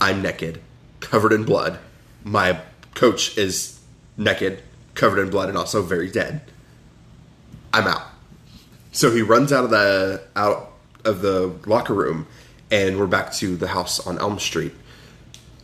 [0.00, 0.60] I'm naked,
[1.00, 1.78] covered in blood.
[2.22, 2.60] My
[2.94, 3.80] coach is
[4.16, 4.62] naked,
[4.94, 6.42] covered in blood, and also very dead.
[7.74, 8.02] I'm out."
[8.92, 10.72] So he runs out of the out
[11.04, 12.26] of the locker room,
[12.70, 14.72] and we're back to the house on Elm Street.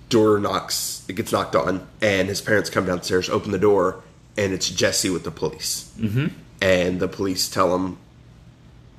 [0.09, 1.05] Door knocks.
[1.09, 4.03] It gets knocked on, and his parents come downstairs, open the door,
[4.37, 5.93] and it's Jesse with the police.
[5.99, 6.29] Mm-hmm.
[6.61, 7.99] And the police tell him,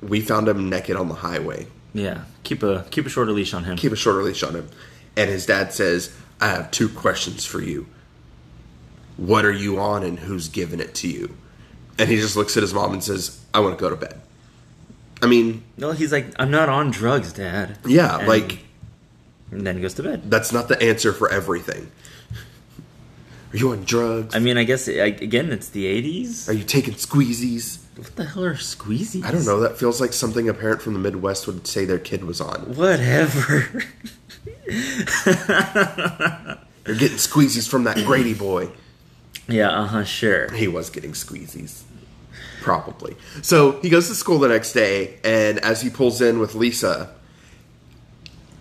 [0.00, 3.64] "We found him naked on the highway." Yeah, keep a keep a shorter leash on
[3.64, 3.76] him.
[3.76, 4.68] keep a shorter leash on him.
[5.16, 7.86] And his dad says, I have two questions for you.
[9.16, 11.36] What are you on and who's giving it to you?
[12.00, 14.20] And he just looks at his mom and says, I want to go to bed.
[15.22, 17.78] I mean, No, he's like, I'm not on drugs, Dad.
[17.86, 18.60] yeah, And- like,
[19.50, 20.30] and then he goes to bed.
[20.30, 21.90] that's not the answer for everything.
[23.52, 24.34] Are you on drugs?
[24.34, 26.48] I mean, I guess again, it's the '80s.
[26.48, 27.80] Are you taking squeezies?
[27.96, 29.24] What the hell are squeezies?
[29.24, 29.58] I don't know.
[29.58, 32.60] That feels like something a parent from the Midwest would say their kid was on.
[32.76, 33.68] Whatever.
[36.86, 38.70] You're getting squeezies from that Grady boy.
[39.48, 40.50] yeah, uh huh, sure.
[40.52, 41.82] He was getting squeezies.
[42.60, 43.16] Probably.
[43.42, 47.14] So he goes to school the next day, and as he pulls in with Lisa,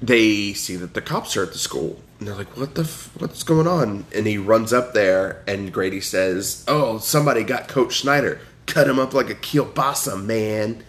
[0.02, 2.02] they see that the cops are at the school.
[2.20, 4.06] And they're like, what the, f- what's going on?
[4.14, 8.40] And he runs up there, and Grady says, oh, somebody got Coach Schneider.
[8.66, 10.84] Cut him up like a kielbasa, man.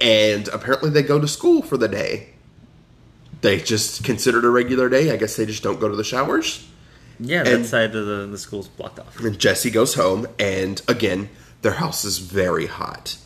[0.00, 2.30] And apparently they go to school for the day.
[3.40, 5.10] They just consider it a regular day.
[5.10, 6.68] I guess they just don't go to the showers.
[7.20, 9.20] Yeah, that side of the, the school's blocked off.
[9.20, 11.28] And Jesse goes home, and again,
[11.62, 13.16] their house is very hot.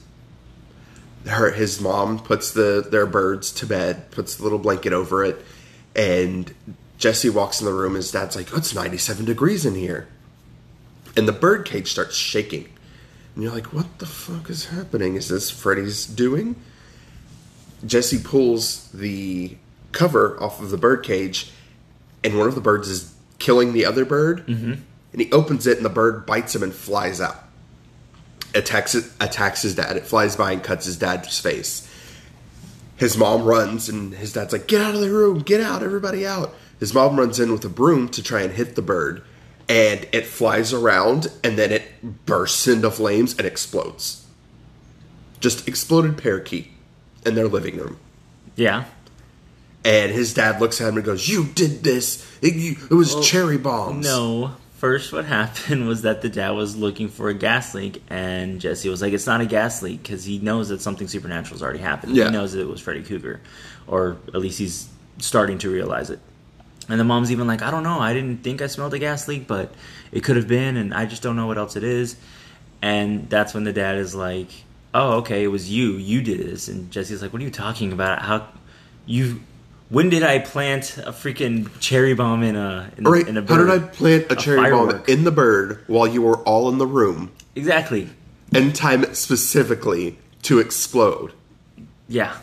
[1.27, 5.44] Her, his mom puts the their birds to bed, puts the little blanket over it,
[5.96, 6.55] and
[6.99, 7.94] Jesse walks in the room.
[7.94, 10.07] His dad's like, oh, "It's ninety-seven degrees in here,"
[11.16, 12.68] and the bird cage starts shaking.
[13.35, 15.16] And you're like, "What the fuck is happening?
[15.16, 16.55] Is this Freddy's doing?"
[17.85, 19.57] Jesse pulls the
[19.92, 21.51] cover off of the bird cage,
[22.22, 24.46] and one of the birds is killing the other bird.
[24.46, 24.75] Mm-hmm.
[25.12, 27.42] And he opens it, and the bird bites him and flies out.
[28.57, 29.97] Attacks attacks his dad.
[29.97, 31.87] It flies by and cuts his dad's face.
[32.97, 35.40] his mom runs and his dad's like, "Get out of the room!
[35.40, 35.83] Get out!
[35.83, 39.23] Everybody out!" His mom runs in with a broom to try and hit the bird,
[39.69, 44.25] and it flies around and then it bursts into flames and explodes.
[45.40, 46.71] Just exploded parakeet
[47.25, 47.99] in their living room.
[48.57, 48.85] Yeah.
[49.85, 52.27] And his dad looks at him and goes, "You did this.
[52.40, 54.53] It, you, it was oh, cherry bombs." No.
[54.77, 58.91] First, what happened was that the dad was looking for a gas leak, and Jesse
[58.91, 61.79] was like, "It's not a gas leak," because he knows that something supernatural has already
[61.79, 62.15] happened.
[62.15, 62.27] Yeah.
[62.27, 63.41] He knows that it was Freddy Krueger,
[63.87, 66.21] or at least he's starting to realize it.
[66.91, 68.01] And the mom's even like, "I don't know.
[68.01, 69.73] I didn't think I smelled a gas leak, but
[70.12, 72.17] it could have been, and I just don't know what else it is."
[72.83, 74.51] And that's when the dad is like,
[74.93, 75.93] "Oh, okay, it was you.
[75.93, 78.21] You did this." And Jesse's like, "What are you talking about?
[78.21, 78.49] How
[79.07, 79.41] you?"
[79.88, 83.27] When did I plant a freaking cherry bomb in a in, right.
[83.27, 86.38] in a How did I plant a cherry bomb in the bird while you were
[86.38, 88.09] all in the room Exactly.
[88.53, 91.33] and time it specifically to explode?
[92.09, 92.37] Yeah.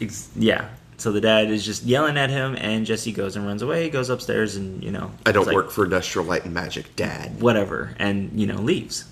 [0.00, 0.68] Ex- yeah.
[0.98, 4.08] So the dad is just yelling at him, and Jesse goes and runs away, goes
[4.08, 5.10] upstairs, and, you know.
[5.26, 7.40] I don't like, work for Industrial Light and Magic, Dad.
[7.40, 7.94] Whatever.
[7.98, 9.04] And, you know, leaves.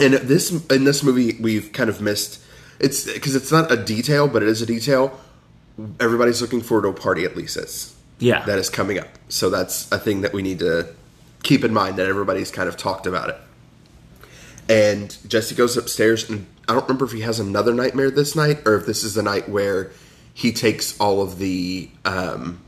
[0.00, 2.40] And this in this movie, we've kind of missed.
[2.78, 5.18] It's because it's not a detail, but it is a detail.
[6.00, 8.44] Everybody's looking forward to a party at Lisa's Yeah.
[8.46, 9.08] that is coming up.
[9.28, 10.88] So that's a thing that we need to
[11.42, 13.36] keep in mind that everybody's kind of talked about it.
[14.68, 18.60] And Jesse goes upstairs, and I don't remember if he has another nightmare this night
[18.66, 19.92] or if this is the night where
[20.34, 22.60] he takes all of the um,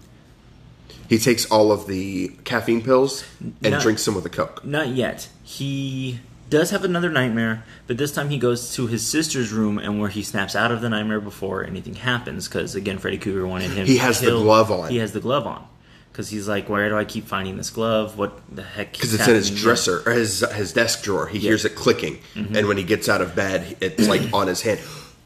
[1.08, 3.80] he takes all of the caffeine pills and No.
[3.80, 4.64] drinks them with a coke.
[4.64, 5.28] Not yet.
[5.42, 10.00] He does have another nightmare, but this time he goes to his sister's room and
[10.00, 12.48] where he snaps out of the nightmare before anything happens.
[12.48, 13.86] Because again, Freddy Krueger wanted him.
[13.86, 14.90] He has the glove on.
[14.90, 15.66] He has the glove on
[16.12, 18.18] because he's like, "Where do I keep finding this glove?
[18.18, 21.26] What the heck?" because it's in his dresser or his his desk drawer.
[21.28, 22.56] He hears it clicking, Mm-hmm.
[22.56, 24.80] and when he gets out of bed, it's like on his hand.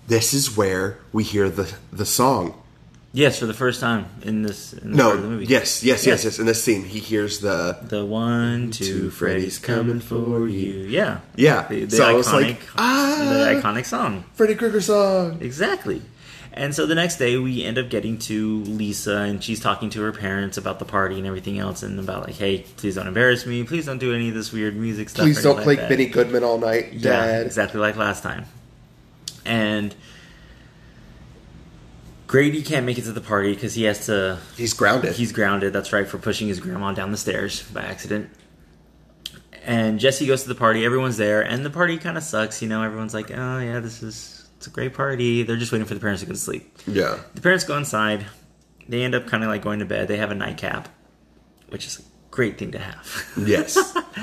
[0.09, 2.61] This is where we hear the the song.
[3.15, 5.45] Yes, for the first time in this, in this part of the No, movie.
[5.47, 6.39] yes, yes, yes, yes.
[6.39, 10.87] In this scene, he hears the The one, two, Two, Freddy's coming for you.
[10.89, 11.21] Yeah.
[11.37, 11.67] Yeah.
[11.69, 13.29] The, the So I iconic, was like, ah.
[13.31, 14.25] the iconic song.
[14.35, 15.39] Freddy Krueger song.
[15.43, 16.01] Exactly.
[16.55, 20.01] And so the next day, we end up getting to Lisa, and she's talking to
[20.03, 23.45] her parents about the party and everything else, and about like, hey, please don't embarrass
[23.47, 23.63] me.
[23.65, 25.25] Please don't do any of this weird music stuff.
[25.25, 28.45] Please don't anything play that." Benny Goodman all night, Yeah, exactly like last time.
[29.47, 29.95] And
[32.33, 35.13] Grady can't make it to the party because he has to He's grounded.
[35.13, 35.75] He's grounded.
[35.75, 38.31] That's right for pushing his grandma down the stairs by accident.
[39.67, 40.83] And Jesse goes to the party.
[40.87, 42.63] Everyone's there, and the party kind of sucks.
[42.63, 45.87] You know, everyone's like, "Oh yeah, this is it's a great party." They're just waiting
[45.87, 46.79] for the parents to go to sleep.
[46.87, 47.19] yeah.
[47.35, 48.25] The parents go inside.
[48.89, 50.09] They end up kind of like going to bed.
[50.09, 50.89] They have a nightcap,
[51.69, 53.29] which is a great thing to have.
[53.47, 53.77] Yes.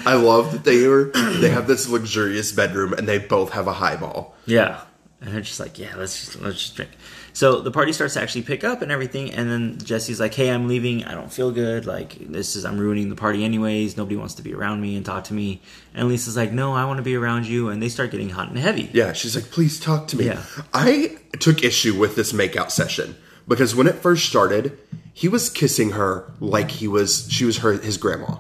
[0.06, 3.74] I love that they were they have this luxurious bedroom and they both have a
[3.74, 4.36] highball.
[4.48, 4.82] Yeah,
[5.22, 6.91] and they're just like, yeah, let's just let's just drink.
[7.33, 10.49] So the party starts to actually pick up and everything, and then Jesse's like, hey,
[10.49, 11.05] I'm leaving.
[11.05, 11.85] I don't feel good.
[11.85, 13.97] Like this is I'm ruining the party anyways.
[13.97, 15.61] Nobody wants to be around me and talk to me.
[15.93, 17.69] And Lisa's like, no, I want to be around you.
[17.69, 18.89] And they start getting hot and heavy.
[18.93, 20.25] Yeah, she's like, please talk to me.
[20.25, 20.43] Yeah.
[20.73, 23.15] I took issue with this makeout session
[23.47, 24.77] because when it first started,
[25.13, 28.37] he was kissing her like he was she was her his grandma.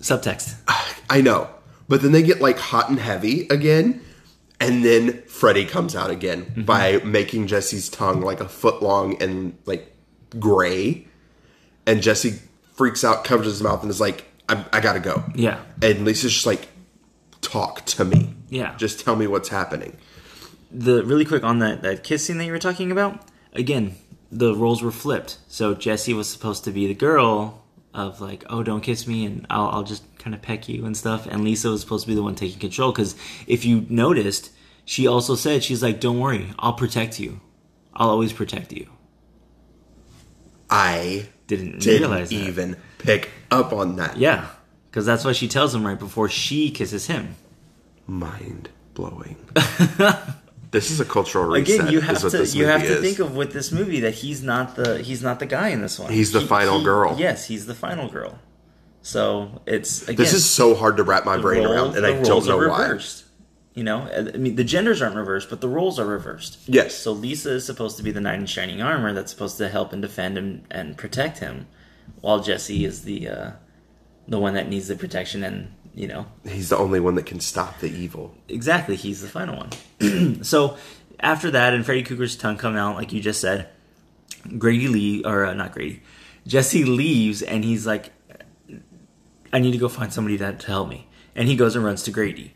[0.00, 0.56] Subtext.
[1.10, 1.48] I know.
[1.88, 4.00] But then they get like hot and heavy again,
[4.60, 6.62] and then Freddy comes out again Mm-hmm.
[6.62, 9.94] by making Jesse's tongue like a foot long and like
[10.38, 11.06] gray.
[11.86, 12.38] And Jesse
[12.74, 15.22] freaks out, covers his mouth, and is like, I, I gotta go.
[15.34, 15.60] Yeah.
[15.82, 16.68] And Lisa's just like,
[17.40, 18.34] talk to me.
[18.48, 18.74] Yeah.
[18.76, 19.96] Just tell me what's happening.
[20.70, 23.20] the really quick on that that kiss scene that you were talking about.
[23.52, 23.96] Again,
[24.32, 25.38] the roles were flipped.
[25.48, 27.62] So Jesse was supposed to be the girl
[27.92, 30.96] of like, oh, don't kiss me, and I'll, I'll just kind of peck you and
[30.96, 31.26] stuff.
[31.26, 33.14] And Lisa was supposed to be the one taking control because
[33.46, 34.50] if you noticed,
[34.86, 37.40] she also said she's like, don't worry, I'll protect you.
[37.94, 38.88] I'll always protect you.
[40.70, 42.34] I Didn't, didn't realize that.
[42.36, 44.16] even pick up on that.
[44.16, 44.48] Yeah,
[44.90, 47.36] because that's what she tells him right before she kisses him.
[48.06, 49.36] Mind blowing.
[50.70, 51.80] this is a cultural reset.
[51.80, 53.04] Again, you is have what to this you have movie to is.
[53.04, 55.98] think of with this movie that he's not the he's not the guy in this
[55.98, 56.10] one.
[56.12, 57.14] He's the He- final he- girl.
[57.18, 58.38] Yes, he's the final girl.
[59.04, 62.46] So it's again, This is so hard to wrap my brain around, and I don't
[62.46, 62.82] know are why.
[62.86, 63.24] reversed.
[63.74, 66.58] You know, I mean, the genders aren't reversed, but the roles are reversed.
[66.66, 66.94] Yes.
[66.94, 69.92] So Lisa is supposed to be the knight in shining armor that's supposed to help
[69.92, 71.66] and defend him and protect him,
[72.22, 73.50] while Jesse is the uh,
[74.26, 77.40] the one that needs the protection and you know He's the only one that can
[77.40, 78.34] stop the evil.
[78.48, 80.42] exactly he's the final one.
[80.42, 80.78] so
[81.20, 83.68] after that, and Freddy Krueger's tongue come out like you just said,
[84.56, 86.02] Grady Lee or uh, not Grady,
[86.46, 88.12] Jesse leaves and he's like,
[89.54, 92.02] I need to go find somebody that to help me, and he goes and runs
[92.02, 92.52] to Grady.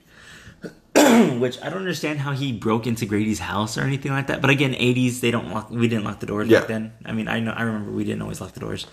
[1.39, 4.41] which I don't understand how he broke into Grady's house or anything like that.
[4.41, 5.71] But again, 80s, they don't lock.
[5.71, 6.59] We didn't lock the doors Yeah.
[6.61, 6.93] back then.
[7.05, 7.53] I mean, I know.
[7.53, 8.87] I remember we didn't always lock the doors.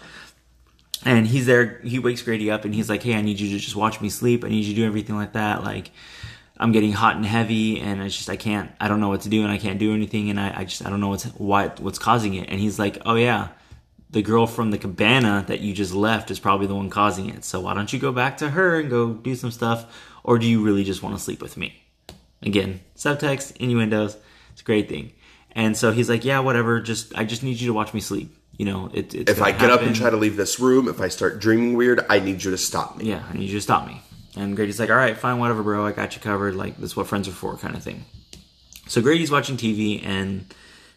[1.04, 1.80] And he's there.
[1.84, 4.10] He wakes Grady up, and he's like, "Hey, I need you to just watch me
[4.10, 4.46] sleep.
[4.46, 5.64] I need you to do everything like that.
[5.64, 5.90] Like,
[6.58, 8.72] I'm getting hot and heavy, and it's just I can't.
[8.80, 10.86] I don't know what to do, and I can't do anything, and I, I just
[10.86, 13.48] I don't know what's what what's causing it." And he's like, "Oh yeah."
[14.10, 17.44] The girl from the cabana that you just left is probably the one causing it.
[17.44, 19.86] So why don't you go back to her and go do some stuff?
[20.24, 21.82] Or do you really just want to sleep with me?
[22.42, 24.18] Again, subtext, innuendos.
[24.54, 25.12] It's a great thing.
[25.52, 26.82] And so he's like, yeah, whatever.
[26.82, 28.36] Just I just need you to watch me sleep.
[28.58, 31.02] You know, it, it's If I get up and try to leave this room, if
[31.02, 33.10] I start dreaming weird, I need you to stop me.
[33.10, 34.02] yeah, I need you to stop me.
[34.38, 35.86] And Grady's like, all right, fine, whatever, bro.
[35.86, 36.56] I got you covered.
[36.56, 38.06] Like that's what friends are for, kind of thing.
[38.88, 40.54] So Grady's watching TV and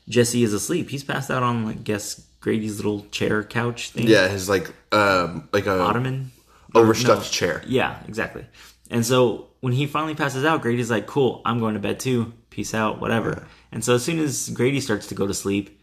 [0.09, 0.91] Jesse is asleep.
[0.91, 4.07] He's passed out on, like, guess Grady's little chair couch thing.
[4.07, 6.31] Yeah, his like um like a ottoman.
[6.75, 7.31] overstuffed No.
[7.31, 7.63] chair.
[7.67, 8.47] Yeah, exactly.
[8.91, 12.33] And so when he finally passes out, Grady's like, "Cool, I'm going to bed too.
[12.51, 15.79] Peace out, whatever." And so as soon as Grady starts to go to sleep,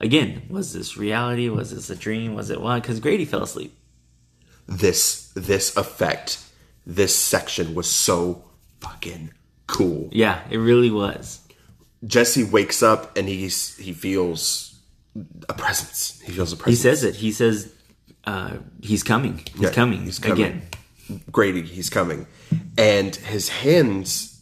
[0.00, 1.48] again, was this reality?
[1.48, 2.34] Was this a dream?
[2.34, 2.82] Was it what?
[2.82, 3.76] Because Grady fell asleep.
[4.66, 6.38] This this effect,
[6.84, 8.44] this section was so
[8.80, 9.30] fucking
[9.68, 10.08] cool.
[10.12, 11.40] Yeah, it really was.
[12.04, 14.75] Jesse wakes up and he's he feels
[15.48, 16.20] a presence.
[16.24, 16.78] He feels a presence.
[16.78, 17.14] He says it.
[17.16, 17.72] He says
[18.24, 19.38] uh, he's coming.
[19.54, 20.02] He's Yeah, coming.
[20.04, 20.44] he's coming.
[20.44, 20.62] again.
[21.30, 22.26] Grady, he's coming.
[22.76, 24.40] And his hands,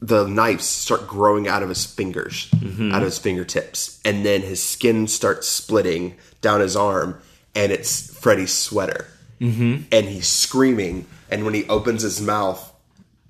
[0.00, 4.00] the knives start growing out of his fingers, out of his fingertips.
[4.04, 7.20] And then his skin starts splitting down his arm,
[7.54, 9.06] and it's Freddy's sweater.
[9.40, 9.82] Mm-hmm.
[9.92, 11.06] And he's screaming.
[11.30, 12.72] And when he opens his mouth,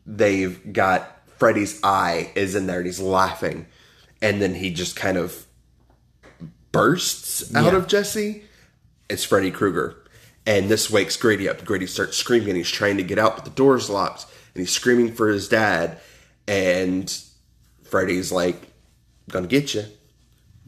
[0.07, 3.67] they've got Freddy's eye is in there, and he's laughing.
[4.23, 5.46] And then he just kind of
[6.73, 7.77] bursts out Yeah.
[7.79, 8.43] of Jesse
[9.09, 9.97] it's Freddy Krueger.
[10.47, 11.65] And this wakes Grady up.
[11.65, 14.27] Grady starts screaming and he's trying to get out, but the door's locked.
[14.55, 15.99] And he's screaming for his dad.
[16.49, 17.09] And
[17.85, 18.61] Freddy's like,
[19.31, 19.85] gonna get you.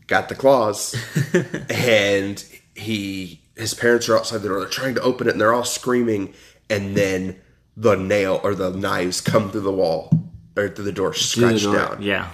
[0.06, 0.94] Got the claws.
[1.70, 2.44] and
[2.74, 4.60] he his parents are outside the door.
[4.60, 6.32] They're trying to open it and they're all screaming.
[6.70, 7.40] And then
[7.76, 10.10] the nail or the knives come through the wall
[10.56, 12.30] or through the door, scratch down Yeah.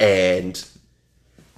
[0.00, 0.62] and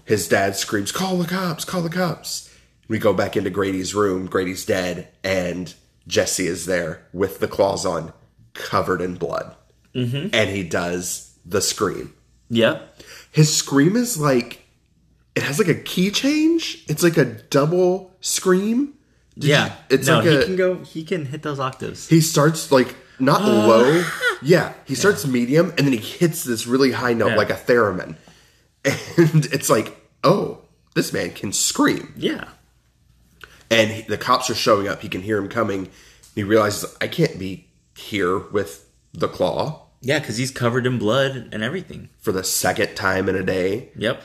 [0.04, 1.64] his dad screams, "Call the cops!
[1.64, 2.50] Call the cops!"
[2.88, 4.26] We go back into Grady's room.
[4.26, 5.72] Grady's dead, and
[6.06, 8.12] Jesse is there with the claws on,
[8.52, 9.54] covered in blood,
[9.94, 10.28] mm-hmm.
[10.32, 12.12] and he does the scream.
[12.50, 12.80] Yeah.
[13.32, 14.60] His scream is like
[15.34, 16.84] it has like a key change.
[16.88, 18.94] It's like a double scream.
[19.38, 19.66] Did Yeah.
[19.66, 20.74] you- it's no, like he a can go.
[20.84, 22.08] He can hit those octaves.
[22.08, 24.04] he starts like not low.
[24.42, 27.36] Yeah, he starts medium and then he hits this really high note Yeah.
[27.36, 28.16] like a theremin.
[28.84, 30.58] And it's like, oh,
[30.94, 32.12] this man can scream.
[32.16, 32.48] Yeah.
[33.70, 35.00] And he, the cops are showing up.
[35.00, 35.90] He can hear him coming.
[36.34, 41.48] He realizes, I can't be here with the claw Yeah, because he's covered in blood
[41.52, 42.10] and everything.
[42.18, 43.90] for the second time in a day.
[43.96, 44.22] Yep.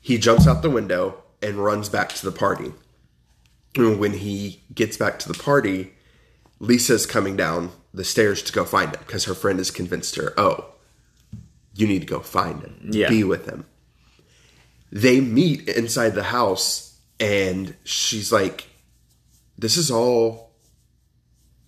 [0.00, 2.72] He jumps out the window and runs back to the party.
[3.76, 5.92] And when he gets back to the party,
[6.58, 10.32] Lisa's coming down the stairs to go find him because her friend has convinced her,
[10.38, 10.72] oh,
[11.78, 13.08] you need to go find him, Yeah.
[13.08, 13.64] be with him.
[14.90, 18.66] They meet inside the house, and she's like,
[19.56, 20.50] this is all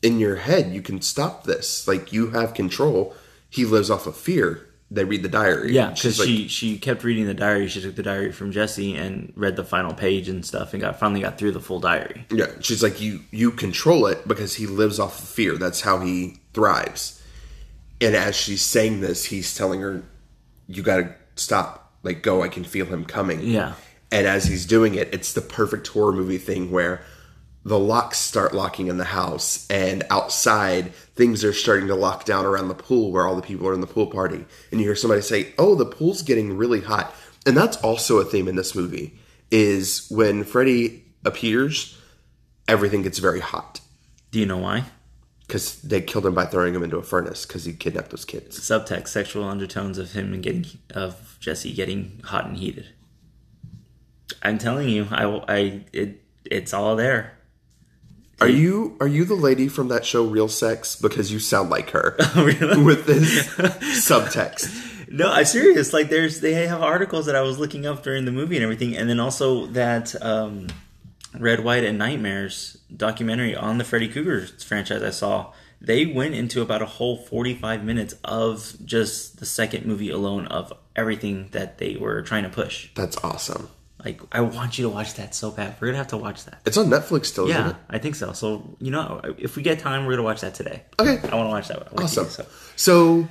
[0.02, 0.72] in your head.
[0.72, 1.86] You can stop this.
[1.86, 3.14] Like, you have control.
[3.48, 4.66] He lives off of fear.
[4.92, 5.72] They read the diary.
[5.72, 7.68] Yeah, because like, she she kept reading the diary.
[7.68, 10.98] She took the diary from Jesse and read the final page and stuff, and got
[10.98, 12.26] finally got through the full diary.
[12.32, 15.56] Yeah, she's like you you control it because he lives off of fear.
[15.56, 17.19] That's how he thrives.
[18.00, 20.02] And as she's saying this, he's telling her,
[20.66, 21.92] "You got to stop.
[22.02, 22.42] Like go.
[22.42, 23.74] I can feel him coming." Yeah.
[24.10, 27.02] And as he's doing it, it's the perfect horror movie thing where
[27.64, 32.46] the locks start locking in the house, and outside things are starting to lock down
[32.46, 34.46] around the pool where all the people are in the pool party.
[34.70, 37.14] And you hear somebody say, "Oh, the pool's getting really hot."
[37.46, 39.18] And that's also a theme in this movie.
[39.50, 41.98] Is when Freddy appears,
[42.68, 43.80] everything gets very hot
[44.30, 44.84] Do you know why?
[45.50, 48.58] Because they killed him by throwing him into a furnace because he kidnapped those kids.
[48.60, 52.86] Subtext: sexual undertones of him and getting of Jesse getting hot and heated.
[54.42, 57.36] I'm telling you, I I it it's all there.
[58.40, 60.94] Are you are you the lady from that show Real Sex?
[60.94, 62.82] Because you sound like her really?
[62.84, 63.48] with this
[64.08, 64.86] subtext.
[65.10, 65.92] No, I'm serious.
[65.92, 68.96] Like, there's they have articles that I was looking up during the movie and everything,
[68.96, 70.68] and then also that um,
[71.38, 75.02] Red, White, and Nightmares documentary on the Freddy Krueger franchise.
[75.02, 80.10] I saw they went into about a whole 45 minutes of just the second movie
[80.10, 82.88] alone of everything that they were trying to push.
[82.94, 83.68] That's awesome.
[84.04, 85.76] Like, I want you to watch that so bad.
[85.78, 86.60] We're gonna have to watch that.
[86.64, 87.76] It's on Netflix still, isn't Yeah, it?
[87.90, 88.32] I think so.
[88.32, 90.82] So you know, if we get time, we're gonna watch that today.
[90.98, 91.18] Okay.
[91.28, 91.92] I want to watch that.
[91.92, 92.24] with Awesome.
[92.24, 92.46] you, so.
[92.76, 93.28] So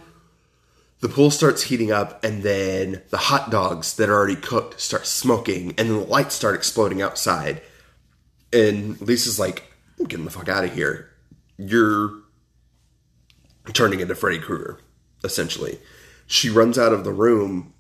[1.02, 5.08] the pool starts heating up, and then the hot dogs that are already cooked start
[5.08, 7.62] smoking, and the lights start exploding outside.
[8.52, 9.64] And Lisa's like,
[10.00, 11.10] I'm getting the fuck out of here.
[11.58, 12.14] You're
[13.74, 14.80] turning into Freddy Krueger,
[15.24, 15.80] essentially.
[16.28, 17.74] She runs out of the room.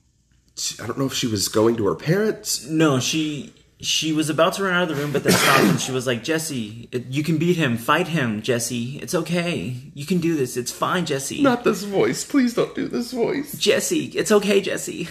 [0.81, 2.65] I don't know if she was going to her parents.
[2.65, 5.79] No, she she was about to run out of the room, but then stopped and
[5.79, 7.77] she was like, "Jesse, you can beat him.
[7.77, 8.99] Fight him, Jesse.
[9.01, 9.77] It's okay.
[9.93, 10.57] You can do this.
[10.57, 11.41] It's fine, Jesse.
[11.41, 12.25] Not this voice.
[12.25, 13.57] Please don't do this voice.
[13.57, 14.05] Jesse.
[14.07, 15.07] It's okay, Jesse.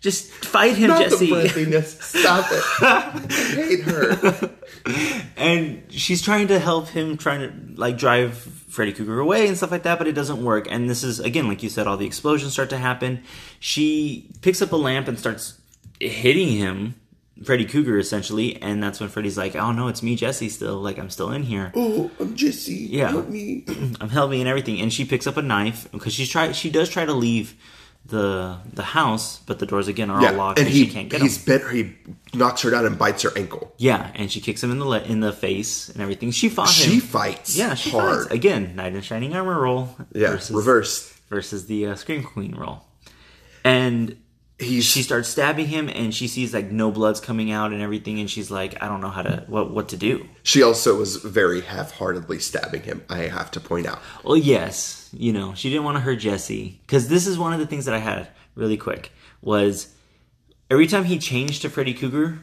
[0.00, 2.00] Just fight him, Not Jesse." the breathiness.
[2.00, 2.64] Stop it.
[2.80, 4.50] I hate her.
[5.36, 9.70] and she's trying to help him, trying to like drive Freddy Krueger away and stuff
[9.70, 10.66] like that, but it doesn't work.
[10.70, 13.22] And this is again, like you said, all the explosions start to happen.
[13.60, 15.60] She picks up a lamp and starts
[16.00, 16.94] hitting him,
[17.44, 20.48] Freddy Krueger essentially, and that's when Freddy's like, "Oh no, it's me, Jesse.
[20.48, 21.72] Still, like I'm still in here.
[21.74, 22.74] Oh, I'm Jesse.
[22.74, 23.10] Yeah.
[23.10, 23.64] Help me.
[24.00, 26.88] I'm helping and everything." And she picks up a knife because she's try she does
[26.88, 27.54] try to leave
[28.08, 31.08] the the house, but the doors again are all locked and, and he she can't
[31.08, 31.60] get he's them.
[31.60, 31.70] bit.
[31.72, 33.72] He knocks her down and bites her ankle.
[33.78, 36.30] Yeah, and she kicks him in the le- in the face and everything.
[36.30, 36.90] She fought him.
[36.90, 37.56] She fights.
[37.56, 38.22] Yeah, she hard.
[38.22, 38.74] fights again.
[38.76, 39.94] Knight in shining armor roll.
[40.12, 41.12] Yeah, versus, reverse.
[41.28, 42.84] versus the uh, scream queen roll,
[43.64, 44.16] and
[44.60, 48.18] He's she starts stabbing him, and she sees like no blood's coming out and everything,
[48.18, 50.26] and she's like, I don't know how to what what to do.
[50.42, 53.04] She also was very half-heartedly stabbing him.
[53.08, 54.00] I have to point out.
[54.24, 57.58] Well, yes, you know she didn't want to hurt Jesse because this is one of
[57.58, 59.94] the things that I had really quick was
[60.70, 62.40] every time he changed to Freddy Cougar,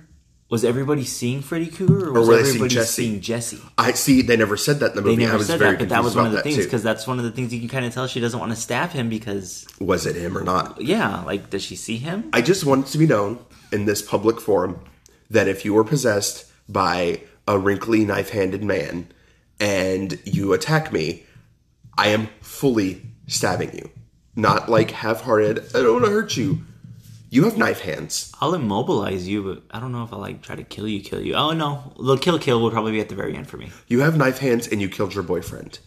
[0.49, 3.03] Was everybody seeing Freddy Cougar or oh, was were seeing everybody Jesse?
[3.03, 3.59] seeing Jesse?
[3.77, 4.21] I see.
[4.21, 5.23] They never said that in the They movie.
[5.23, 7.05] never I was said very that, but that was one of the things because that's
[7.07, 9.09] one of the things you can kind of tell she doesn't want to stab him
[9.09, 10.81] because was it him or not?
[10.81, 12.29] yeah, like does she see him?
[12.31, 13.39] I just want it to be known
[13.71, 14.79] in this public forum
[15.29, 19.07] that if you were possessed by a wrinkly knife-handed man
[19.59, 21.24] and you attack me,
[21.97, 23.89] I am fully stabbing you.
[24.35, 25.59] Not like half-hearted.
[25.73, 26.59] I don't want to hurt you.
[27.29, 28.31] You have knife hands.
[28.39, 31.21] I'll immobilize you, but I don't know if I'll like try to kill you, kill
[31.21, 31.35] you.
[31.35, 33.71] Oh no, the kill kill will probably be at the very end for me.
[33.87, 35.79] You have knife hands and you killed your boyfriend.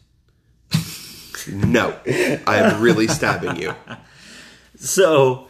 [1.52, 3.74] no, I am really stabbing you.
[4.76, 5.48] So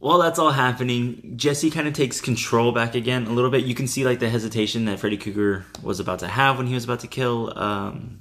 [0.00, 3.64] while that's all happening, Jesse kind of takes control back again a little bit.
[3.64, 6.74] You can see like the hesitation that Freddy Krueger was about to have when he
[6.74, 7.56] was about to kill.
[7.56, 8.20] Um,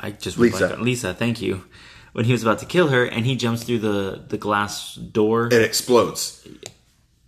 [0.00, 0.76] I just Lisa.
[0.76, 1.64] Lisa, thank you.
[2.12, 5.46] When he was about to kill her, and he jumps through the the glass door.
[5.52, 6.46] It explodes.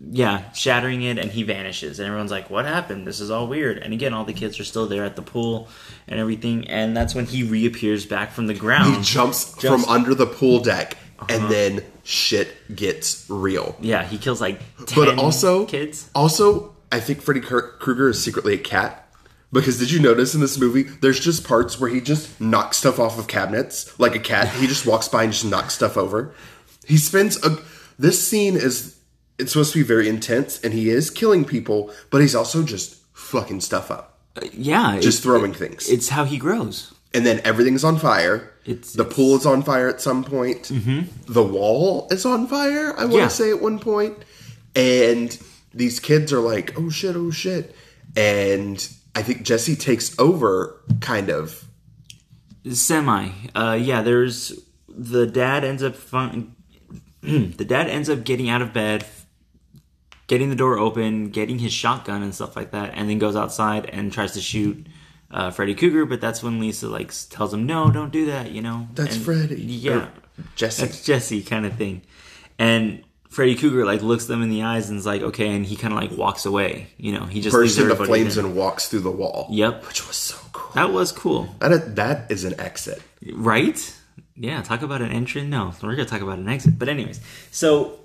[0.00, 1.98] yeah, shattering it, and he vanishes.
[1.98, 3.06] And everyone's like, "What happened?
[3.06, 5.68] This is all weird." And again, all the kids are still there at the pool
[6.06, 6.68] and everything.
[6.68, 8.96] And that's when he reappears back from the ground.
[8.96, 9.78] He jumps Jumps- Uh-huh.
[9.78, 10.96] from under the pool deck,
[11.28, 13.76] and then shit gets real.
[13.80, 14.60] Yeah, he kills like
[14.94, 16.08] But also, kids.
[16.14, 19.07] Also, I think Freddy Krueger is secretly a cat.
[19.52, 22.98] Because did you notice in this movie, there's just parts where he just knocks stuff
[23.00, 24.48] off of cabinets like a cat.
[24.56, 26.34] He just walks by and just knocks stuff over.
[26.86, 27.58] He spends a.
[27.98, 28.96] This scene is.
[29.38, 32.96] It's supposed to be very intense, and he is killing people, but he's also just
[33.14, 34.18] fucking stuff up,
[34.52, 35.88] Yeah, just it- throwing things.
[35.88, 36.92] it's how he grows.
[37.14, 38.50] and then everything's on fire.
[38.66, 40.64] It's- the pool is on fire at some point.
[40.64, 41.32] Mm-hmm.
[41.32, 42.92] The wall is on fire.
[42.98, 43.28] I want to Yeah.
[43.28, 44.16] say at one point,
[44.76, 45.38] and
[45.72, 47.16] these kids are like, "Oh shit!
[47.16, 47.74] Oh shit!"
[48.16, 48.76] And
[49.18, 51.64] I think Jesse takes over, kind of.
[52.70, 53.30] Semi.
[53.54, 54.58] Uh, yeah, there's
[54.88, 56.54] the dad ends up fin-
[57.22, 59.04] the dad ends up getting out of bed,
[60.26, 63.86] getting the door open, getting his shotgun and stuff like that, and then goes outside
[63.86, 64.86] and tries to shoot
[65.30, 66.06] uh, Freddy Cougar.
[66.06, 69.24] But that's when Lisa like tells him, "No, don't do that." You know, That's And-
[69.24, 69.62] Freddy.
[69.62, 70.12] Yeah, Or
[70.54, 70.82] Jesse.
[70.82, 72.02] that's Jesse kind of thing.
[72.58, 73.02] And
[73.38, 75.94] Freddy Cougar like looks them in the eyes and is like, "Okay," and he kind
[75.94, 76.88] of like walks away.
[76.96, 78.44] You know, he just Bursts into flames there.
[78.44, 79.46] and walks through the wall.
[79.52, 80.72] Yep, which was so cool.
[80.74, 81.54] that was cool.
[81.60, 83.00] That that is an exit.
[83.32, 83.78] Right?
[84.34, 85.48] Yeah, talk about an entrance.
[85.48, 86.80] No, we're gonna talk about an exit.
[86.80, 87.20] But anyways,
[87.52, 88.00] so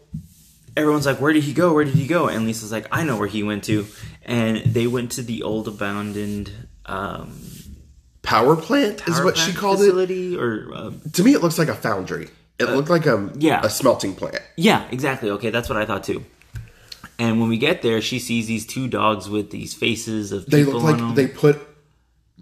[0.77, 1.73] everyone's like, "Where did he go?
[1.73, 3.88] Where did he go?" And Lisa's like, "I know where he went to."
[4.21, 6.51] And they went to the old abandoned
[6.86, 7.41] um,
[8.21, 10.38] Power plant is power what she plant called it.
[10.38, 12.29] or uh, To me, it looks like a foundry.
[12.60, 13.62] It looked like a yeah.
[13.64, 14.39] a smelting plant.
[14.56, 15.30] yeah, exactly.
[15.32, 16.24] Okay, that's what I thought too.
[17.20, 20.64] And when we get there, she sees these two dogs with these faces of They
[20.64, 21.16] look like them.
[21.16, 21.60] they put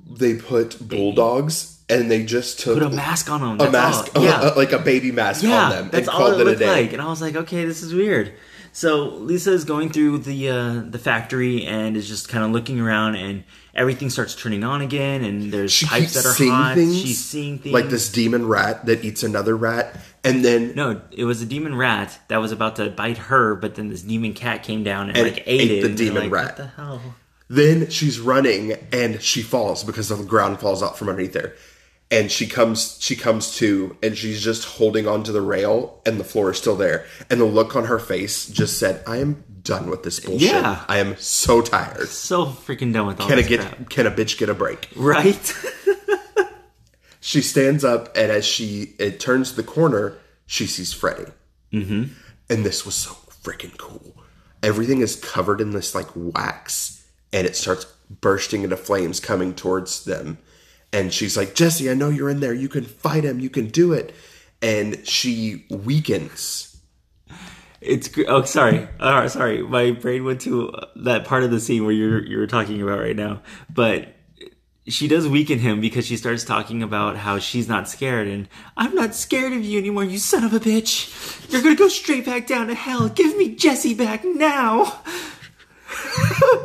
[0.09, 3.67] they put bulldogs and they just took put a mask on them.
[3.67, 4.23] a mask, all.
[4.23, 4.39] Yeah.
[4.39, 6.45] uh, like a baby mask yeah, on them, that's and all called it it, a
[6.45, 6.81] looked day.
[6.83, 6.93] like.
[6.93, 8.33] And I was like, okay, this is weird.
[8.73, 12.79] So Lisa is going through the uh, the factory and is just kind of looking
[12.79, 13.43] around, and
[13.75, 15.23] everything starts turning on again.
[15.23, 16.75] And there's She pipes that are hot.
[16.75, 21.01] things, She's seeing things like this demon rat that eats another rat, and then No,
[21.11, 24.33] it was a demon rat that was about to bite her, but then this demon
[24.33, 25.81] cat came down and, And like ate, ate it.
[25.81, 26.45] the demon like, rat.
[26.45, 27.01] What the hell?
[27.49, 31.53] Then she's running and she falls because the ground falls out from underneath her.
[32.11, 36.25] And she comes she comes to and she's just holding onto the rail and the
[36.25, 37.05] floor is still there.
[37.29, 40.49] And the look on her face just said, I am done with this bullshit.
[40.49, 40.83] Yeah.
[40.89, 42.09] I am so tired.
[42.09, 43.89] So freaking done with all Can a this get crap.
[43.89, 44.89] can a bitch get a break?
[44.95, 45.53] Right?
[47.23, 51.31] She stands up and as she it turns the corner, she sees Freddy.
[51.71, 52.05] Mm-hmm.
[52.49, 53.11] And this was so
[53.43, 54.15] freaking cool.
[54.63, 60.03] Everything is covered in this like wax and it starts bursting into flames coming towards
[60.03, 60.39] them.
[60.93, 62.53] And she's like, Jesse, I know you're in there.
[62.53, 63.39] You can fight him.
[63.39, 64.13] You can do it.
[64.61, 66.67] And she weakens.
[67.81, 69.63] It's oh sorry, oh, sorry.
[69.63, 72.99] My brain went to uh, that part of the scene where you're you're talking about
[72.99, 73.41] right now.
[73.73, 74.15] But
[74.87, 78.93] she does weaken him because she starts talking about how she's not scared and I'm
[78.93, 80.03] not scared of you anymore.
[80.03, 81.51] You son of a bitch!
[81.51, 83.09] You're gonna go straight back down to hell.
[83.09, 85.01] Give me Jesse back now.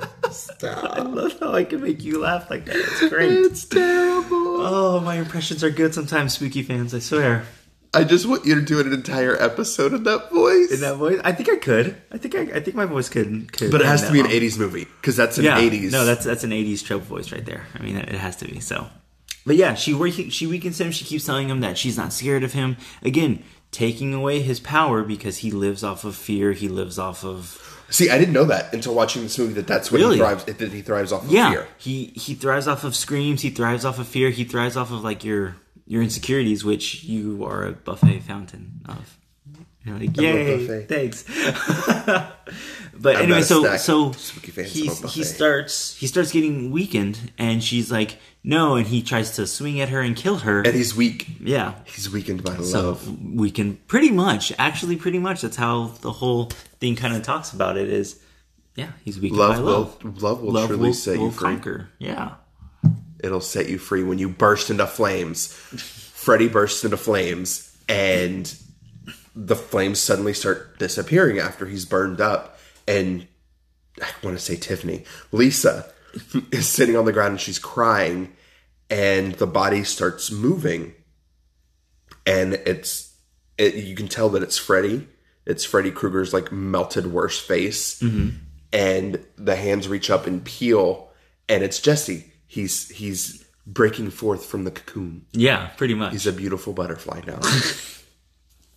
[0.62, 2.76] I love how I can make you laugh like that.
[2.76, 3.32] It's great.
[3.32, 4.60] It's terrible.
[4.60, 6.94] Oh, my impressions are good sometimes, spooky fans.
[6.94, 7.44] I swear.
[7.94, 10.70] I just want you to do an entire episode in that voice.
[10.70, 11.96] In that voice, I think I could.
[12.12, 13.50] I think I, I think my voice could.
[13.52, 14.34] could but it has to be an long.
[14.34, 15.92] 80s movie because that's an yeah, 80s.
[15.92, 17.64] No, that's that's an '80s trope voice right there.
[17.74, 18.60] I mean, it has to be.
[18.60, 18.86] So,
[19.46, 19.94] but yeah, she
[20.30, 20.90] she weakens him.
[20.90, 22.76] She keeps telling him that she's not scared of him.
[23.02, 26.52] Again, taking away his power because he lives off of fear.
[26.52, 29.92] He lives off of See, I didn't know that until watching this movie that that's
[29.92, 30.16] what Really?
[30.16, 30.44] he thrives.
[30.44, 31.50] That he thrives off of yeah.
[31.50, 31.68] fear.
[31.78, 33.42] He he thrives off of screams.
[33.42, 34.30] He thrives off of fear.
[34.30, 35.56] He thrives off of like your
[35.86, 39.16] your insecurities, which you are a buffet fountain of.
[39.86, 41.22] You're like, yay, thanks.
[42.98, 48.18] but I'm anyway, so so he he starts he starts getting weakened, and she's like,
[48.42, 50.62] no, and he tries to swing at her and kill her.
[50.62, 51.28] And he's weak.
[51.40, 53.22] yeah, He's weakened by so love.
[53.34, 55.42] we can pretty much, actually, pretty much.
[55.42, 56.46] That's how the whole
[56.80, 57.88] thing kind of talks about it.
[57.88, 58.20] Is
[58.74, 60.22] yeah, he's weakened Love by will love.
[60.22, 61.48] love will Love truly will, set will you free.
[61.48, 61.88] conquer.
[61.98, 62.34] Yeah.
[63.22, 65.46] It'll set you free when you burst into flames.
[65.46, 68.52] Freddy bursts into flames, and
[69.36, 72.58] the flames suddenly start disappearing after he's burned up.
[72.88, 73.28] And
[74.02, 75.92] I want to say Tiffany, Lisa
[76.50, 78.32] is sitting on the ground and she's crying,
[78.88, 80.94] and the body starts moving,
[82.24, 83.14] and it's
[83.58, 85.08] it, you can tell that it's Freddy.
[85.44, 88.36] It's Freddy Krueger's like melted worse face, mm-hmm.
[88.72, 91.10] and the hands reach up and peel,
[91.48, 92.32] and it's Jesse.
[92.46, 95.26] He's he's breaking forth from the cocoon.
[95.32, 96.12] Yeah, pretty much.
[96.12, 97.40] He's a beautiful butterfly now.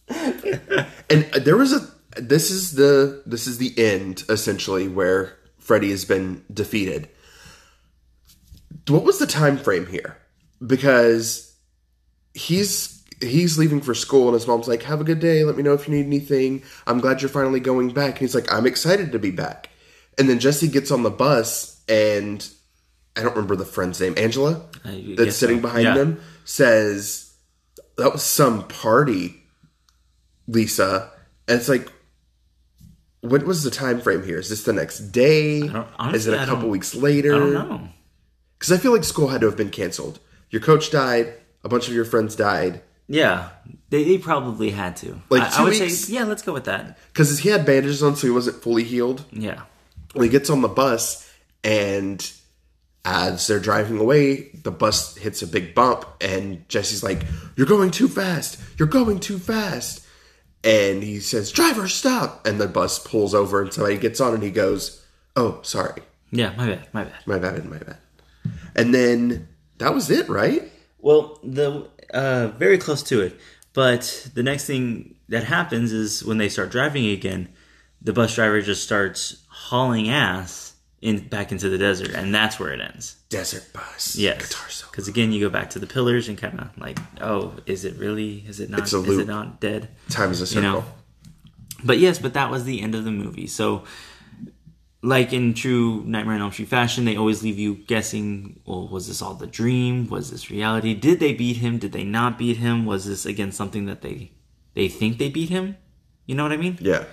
[1.09, 1.87] and uh, there was a
[2.21, 7.09] this is the this is the end essentially where Freddy has been defeated.
[8.87, 10.17] What was the time frame here?
[10.65, 11.55] Because
[12.33, 15.43] he's he's leaving for school and his mom's like, "Have a good day.
[15.43, 16.63] Let me know if you need anything.
[16.87, 19.69] I'm glad you're finally going back." And he's like, "I'm excited to be back."
[20.17, 22.47] And then Jesse gets on the bus and
[23.15, 25.61] I don't remember the friend's name, Angela, that's sitting so.
[25.61, 25.93] behind Yeah.
[25.95, 27.33] them, says,
[27.97, 29.38] That was some party,
[30.49, 31.11] Lisa.
[31.47, 31.91] And it's like,
[33.21, 34.37] what was the time frame here?
[34.39, 35.67] Is this the next day?
[35.67, 37.35] don't- Is it a I couple weeks later?
[37.35, 37.89] I don't know.
[38.57, 40.19] Because I feel like school had to have been canceled.
[40.49, 41.33] Your coach died,
[41.63, 42.81] a bunch of your friends died.
[43.07, 43.49] Yeah,
[43.89, 45.19] they, they probably had to.
[45.29, 45.97] Like I, I two would weeks?
[45.97, 46.97] say, yeah, let's go with that.
[47.07, 49.25] Because he had bandages on, so he wasn't fully healed.
[49.31, 49.61] Yeah.
[50.13, 51.27] Well, he gets on the bus,
[51.63, 52.31] and
[53.05, 57.23] as they're driving away, the bus hits a big bump, and Jesse's like,
[57.55, 58.59] "You're going too fast!
[58.77, 60.05] You're going too fast!"
[60.63, 64.43] And he says, "Driver, stop!" And the bus pulls over, and somebody gets on, and
[64.43, 65.01] he goes,
[65.35, 66.01] "Oh, sorry,
[66.31, 67.25] Yeah, my bad, my bad.
[67.25, 67.97] my bad, my bad."
[68.75, 69.47] And then
[69.77, 70.69] that was it, right?
[70.99, 73.39] Well, the uh, very close to it.
[73.73, 77.49] But the next thing that happens is when they start driving again,
[78.01, 80.68] the bus driver just starts hauling ass
[81.01, 83.15] in back into the desert, and that's where it ends.
[83.29, 84.15] Desert bus.
[84.15, 84.91] Yes, Guitar solo.
[84.91, 87.97] because again, you go back to the pillars and kind of like, oh, is it
[87.97, 88.43] really?
[88.47, 88.81] Is it not?
[88.81, 89.89] It's a Is it not dead?
[90.09, 90.63] Time is a circle.
[90.63, 90.85] You know?
[91.83, 93.47] But yes, but that was the end of the movie.
[93.47, 93.83] So,
[95.01, 98.59] like in true Nightmare on Elm Street fashion, they always leave you guessing.
[98.65, 100.07] Well, was this all the dream?
[100.09, 100.93] Was this reality?
[100.93, 101.77] Did they beat him?
[101.77, 102.85] Did they not beat him?
[102.85, 104.33] Was this again something that they
[104.73, 105.77] they think they beat him?
[106.25, 106.77] You know what I mean?
[106.81, 107.05] Yeah.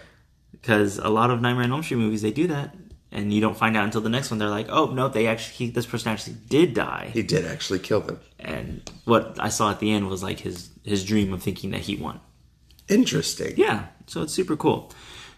[0.50, 2.74] Because a lot of Nightmare on Elm Street movies, they do that,
[3.12, 4.38] and you don't find out until the next one.
[4.38, 7.10] They're like, oh no, they actually he, this person actually did die.
[7.12, 8.20] He did actually kill them.
[8.38, 11.80] And what I saw at the end was like his his dream of thinking that
[11.80, 12.20] he won.
[12.88, 13.54] Interesting.
[13.56, 14.92] Yeah, so it's super cool.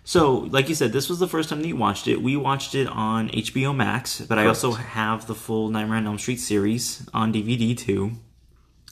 [0.05, 2.23] So, like you said, this was the first time that you watched it.
[2.23, 6.19] We watched it on HBO Max, but I also have the full Nightmare on Elm
[6.19, 8.12] Street series on DVD too.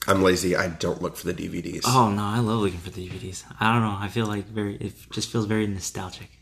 [0.07, 0.55] I'm lazy.
[0.55, 1.81] I don't look for the DVDs.
[1.85, 3.43] Oh no, I love looking for the DVDs.
[3.59, 3.97] I don't know.
[3.99, 4.75] I feel like very.
[4.75, 6.36] It just feels very nostalgic.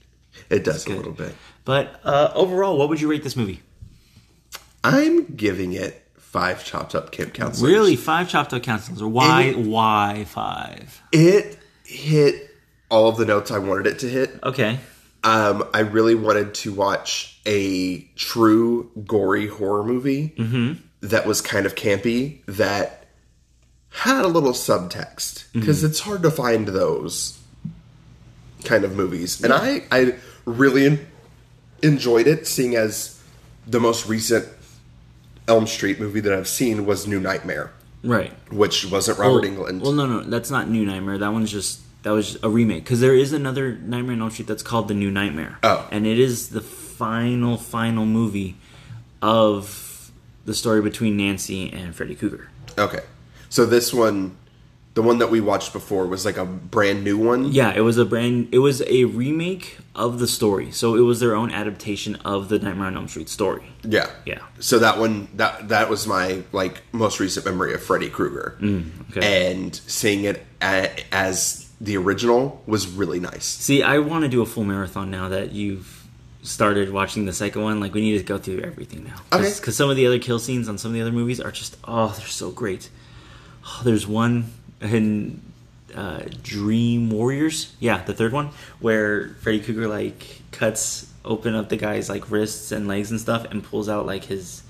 [0.49, 1.33] It does a little bit.
[1.63, 3.61] But uh, overall, what would you rate this movie?
[4.83, 7.71] I'm giving it five chopped up camp counselors.
[7.71, 9.01] Really, five chopped up counselors.
[9.01, 9.43] Why?
[9.43, 11.01] It- why five?
[11.11, 12.49] It hit
[12.89, 14.39] all of the notes I wanted it to hit.
[14.43, 14.79] Okay.
[15.23, 20.35] Um, I really wanted to watch a true gory horror movie
[21.01, 23.05] that was kind of campy that
[23.89, 27.39] had a little subtext because it's hard to find those
[28.65, 30.99] kind of movies, and I I really
[31.81, 33.21] enjoyed it, seeing as
[33.67, 34.47] the most recent
[35.47, 37.71] Elm Street movie that I've seen was New Nightmare,
[38.03, 38.33] Right.
[38.51, 39.81] which wasn't Robert well, Englund.
[39.81, 41.17] Well, no, no, that's not New Nightmare.
[41.17, 44.47] That one's just that was a remake because there is another Nightmare on Elm Street
[44.47, 45.57] that's called The New Nightmare.
[45.63, 45.87] Oh.
[45.91, 48.55] and it is the final, final movie
[49.21, 50.11] of
[50.45, 52.49] the story between Nancy and Freddy Cougar.
[52.77, 53.01] Okay.
[53.49, 54.35] So this one,
[54.95, 57.51] the one that we watched before, was like a brand new one.
[57.51, 58.49] Yeah, it was a brand.
[58.51, 62.57] It was a remake of the story, so it was their own adaptation of the
[62.59, 63.63] Nightmare on Elm Street story.
[63.83, 64.09] Yeah.
[64.25, 64.39] Yeah.
[64.59, 69.09] So that one, that that was my like most recent memory of Freddy Krueger, Mm,
[69.11, 69.51] okay.
[69.51, 73.43] and seeing it a, as the original was really nice.
[73.45, 76.03] See, I want to do a full marathon now that you've
[76.41, 77.81] started watching the second one.
[77.81, 79.15] Like, we need to go through everything now.
[79.33, 79.51] Okay.
[79.57, 81.75] Because some of the other kill scenes on some of the other movies are just,
[81.83, 82.89] oh, they're so great.
[83.65, 84.51] Oh, there's one
[84.81, 85.41] in
[85.93, 87.73] uh, Dream Warriors.
[87.79, 88.49] Yeah, the third one,
[88.79, 93.45] where Freddy Krueger, like, cuts open up the guy's, like, wrists and legs and stuff
[93.45, 94.61] and pulls out, like, his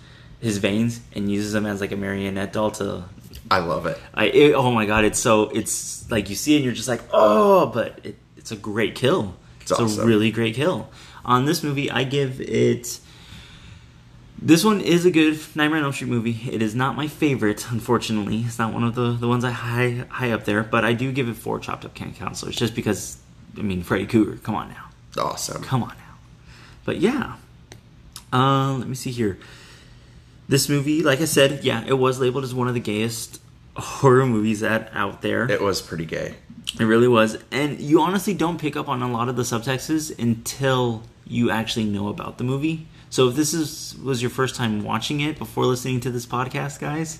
[0.42, 3.06] his veins and uses them as, like, a marionette doll to
[3.50, 4.00] I love it.
[4.14, 6.88] I it, oh my god, it's so it's like you see it and you're just
[6.88, 9.36] like oh, but it, it's a great kill.
[9.62, 10.06] It's, a awesome.
[10.06, 10.90] really great kill.
[11.24, 13.00] On this movie, I give it.
[14.46, 16.40] This one is a good Nightmare on Elm Street movie.
[16.52, 18.42] It is not my favorite, unfortunately.
[18.42, 21.12] It's not one of the, the ones I high high up there, but I do
[21.12, 23.18] give it four chopped up can counselors just because.
[23.58, 24.38] I mean, Freddy Cougar.
[24.44, 25.64] Come on now, Awesome.
[25.64, 26.18] come on now.
[26.84, 27.38] But yeah,
[28.32, 29.40] uh, let me see here.
[30.48, 33.42] This movie, like I said, yeah, it was labeled as one of the gayest
[33.76, 35.50] horror movies that out there.
[35.50, 36.36] It was pretty gay.
[36.80, 37.38] It really was.
[37.52, 41.86] And you honestly don't pick up on a lot of the subtexts until you actually
[41.86, 42.88] know about the movie.
[43.16, 46.82] So if this is was your first time watching it before listening to this podcast,
[46.82, 47.20] guys,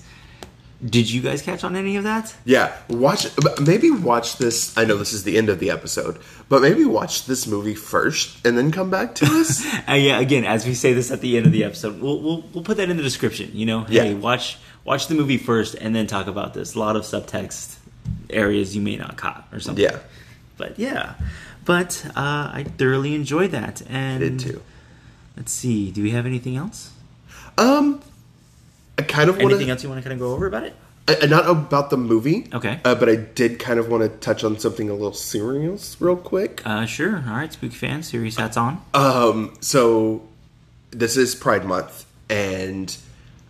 [0.84, 2.34] did you guys catch on any of that?
[2.44, 3.26] Yeah, watch.
[3.62, 4.76] Maybe watch this.
[4.76, 6.18] I know this is the end of the episode,
[6.50, 9.64] but maybe watch this movie first and then come back to us.
[9.88, 12.42] Uh, yeah, again, as we say this at the end of the episode, we'll we'll,
[12.52, 13.50] we'll put that in the description.
[13.54, 14.18] You know, hey, Yeah.
[14.18, 16.74] watch watch the movie first and then talk about this.
[16.74, 17.76] A lot of subtext
[18.28, 19.82] areas you may not caught or something.
[19.82, 20.00] yeah,
[20.58, 21.14] but yeah,
[21.64, 23.80] but uh, I thoroughly enjoyed that.
[23.88, 24.62] And did too.
[25.36, 25.90] Let's see.
[25.90, 26.90] Do we have anything else?
[27.58, 28.00] Um,
[28.98, 30.74] I kind of want Anything else you want to kind of go over about it?
[31.08, 32.48] Uh, not about the movie.
[32.52, 32.80] Okay.
[32.84, 36.16] Uh, but I did kind of want to touch on something a little serious real
[36.16, 36.62] quick.
[36.64, 37.22] Uh, sure.
[37.28, 38.82] All right, spooky fan, series hats on.
[38.92, 40.26] Um, so
[40.90, 42.96] this is Pride Month, and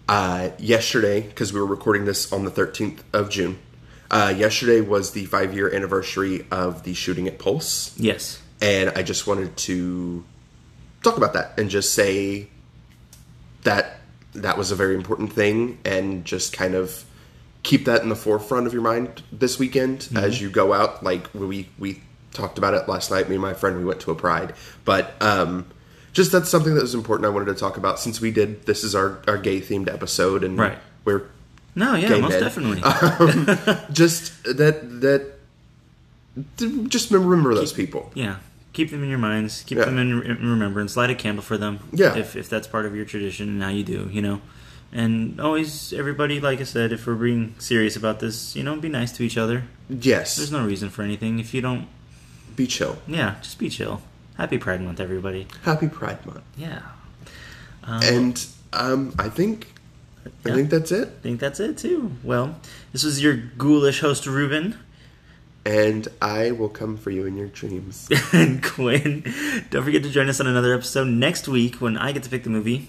[0.08, 3.58] uh, yesterday, because we were recording this on the 13th of June,
[4.10, 7.98] uh, yesterday was the five year anniversary of the shooting at Pulse.
[7.98, 8.42] yes.
[8.60, 10.24] And I just wanted to
[11.02, 12.48] talk about that and just say
[13.62, 14.00] that
[14.34, 17.04] that was a very important thing and just kind of
[17.62, 21.32] keep that in the forefront of your mind this weekend as you go out like
[21.34, 22.00] we we
[22.32, 25.14] talked about it last night me and my friend we went to a pride but
[25.22, 25.66] um
[26.12, 28.84] just that's something that was important i wanted to talk about since we did this
[28.84, 30.78] is our our gay themed episode and Right.
[31.04, 31.22] we're
[31.74, 32.40] No, yeah, most men.
[32.42, 32.80] definitely.
[33.92, 35.32] just that that
[36.88, 38.36] just remember those people yeah.
[38.76, 39.62] Keep them in your minds.
[39.66, 39.84] Keep Yeah.
[39.86, 40.96] them in, in remembrance.
[40.98, 41.78] Light a candle for them.
[41.92, 42.14] Yeah.
[42.14, 44.42] If, if that's part of your tradition, and how you do, you know.
[44.92, 48.90] And always, everybody, like I said, if we're being serious about this, you know, be
[48.90, 49.64] nice to each other.
[49.88, 51.38] yes There's no reason for anything.
[51.40, 51.88] If you don't,
[52.54, 54.02] be chill yeah, just be chill.
[54.36, 55.46] Happy Pride Month, everybody.
[55.62, 56.82] happy pride month Yeah.
[57.84, 59.72] Um, and um, I think
[60.26, 60.54] I Yeah.
[60.56, 61.08] think that's it.
[61.18, 62.12] I think that's it, too.
[62.22, 62.46] Well,
[62.92, 64.76] this was your ghoulish host, Ruben.
[65.66, 68.08] And I will come for you in your dreams.
[68.32, 69.24] and Quinn.
[69.70, 72.44] Don't forget to join us on another episode next week when I get to pick
[72.44, 72.86] the movie.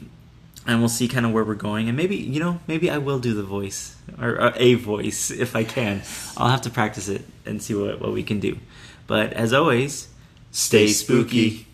[0.67, 1.87] And we'll see kind of where we're going.
[1.87, 3.95] And maybe, you know, maybe I will do the voice.
[4.21, 6.03] Or, or a voice if I can.
[6.37, 8.59] I'll have to practice it and see what, what we can do.
[9.07, 10.09] But as always,
[10.51, 11.66] stay, spooky.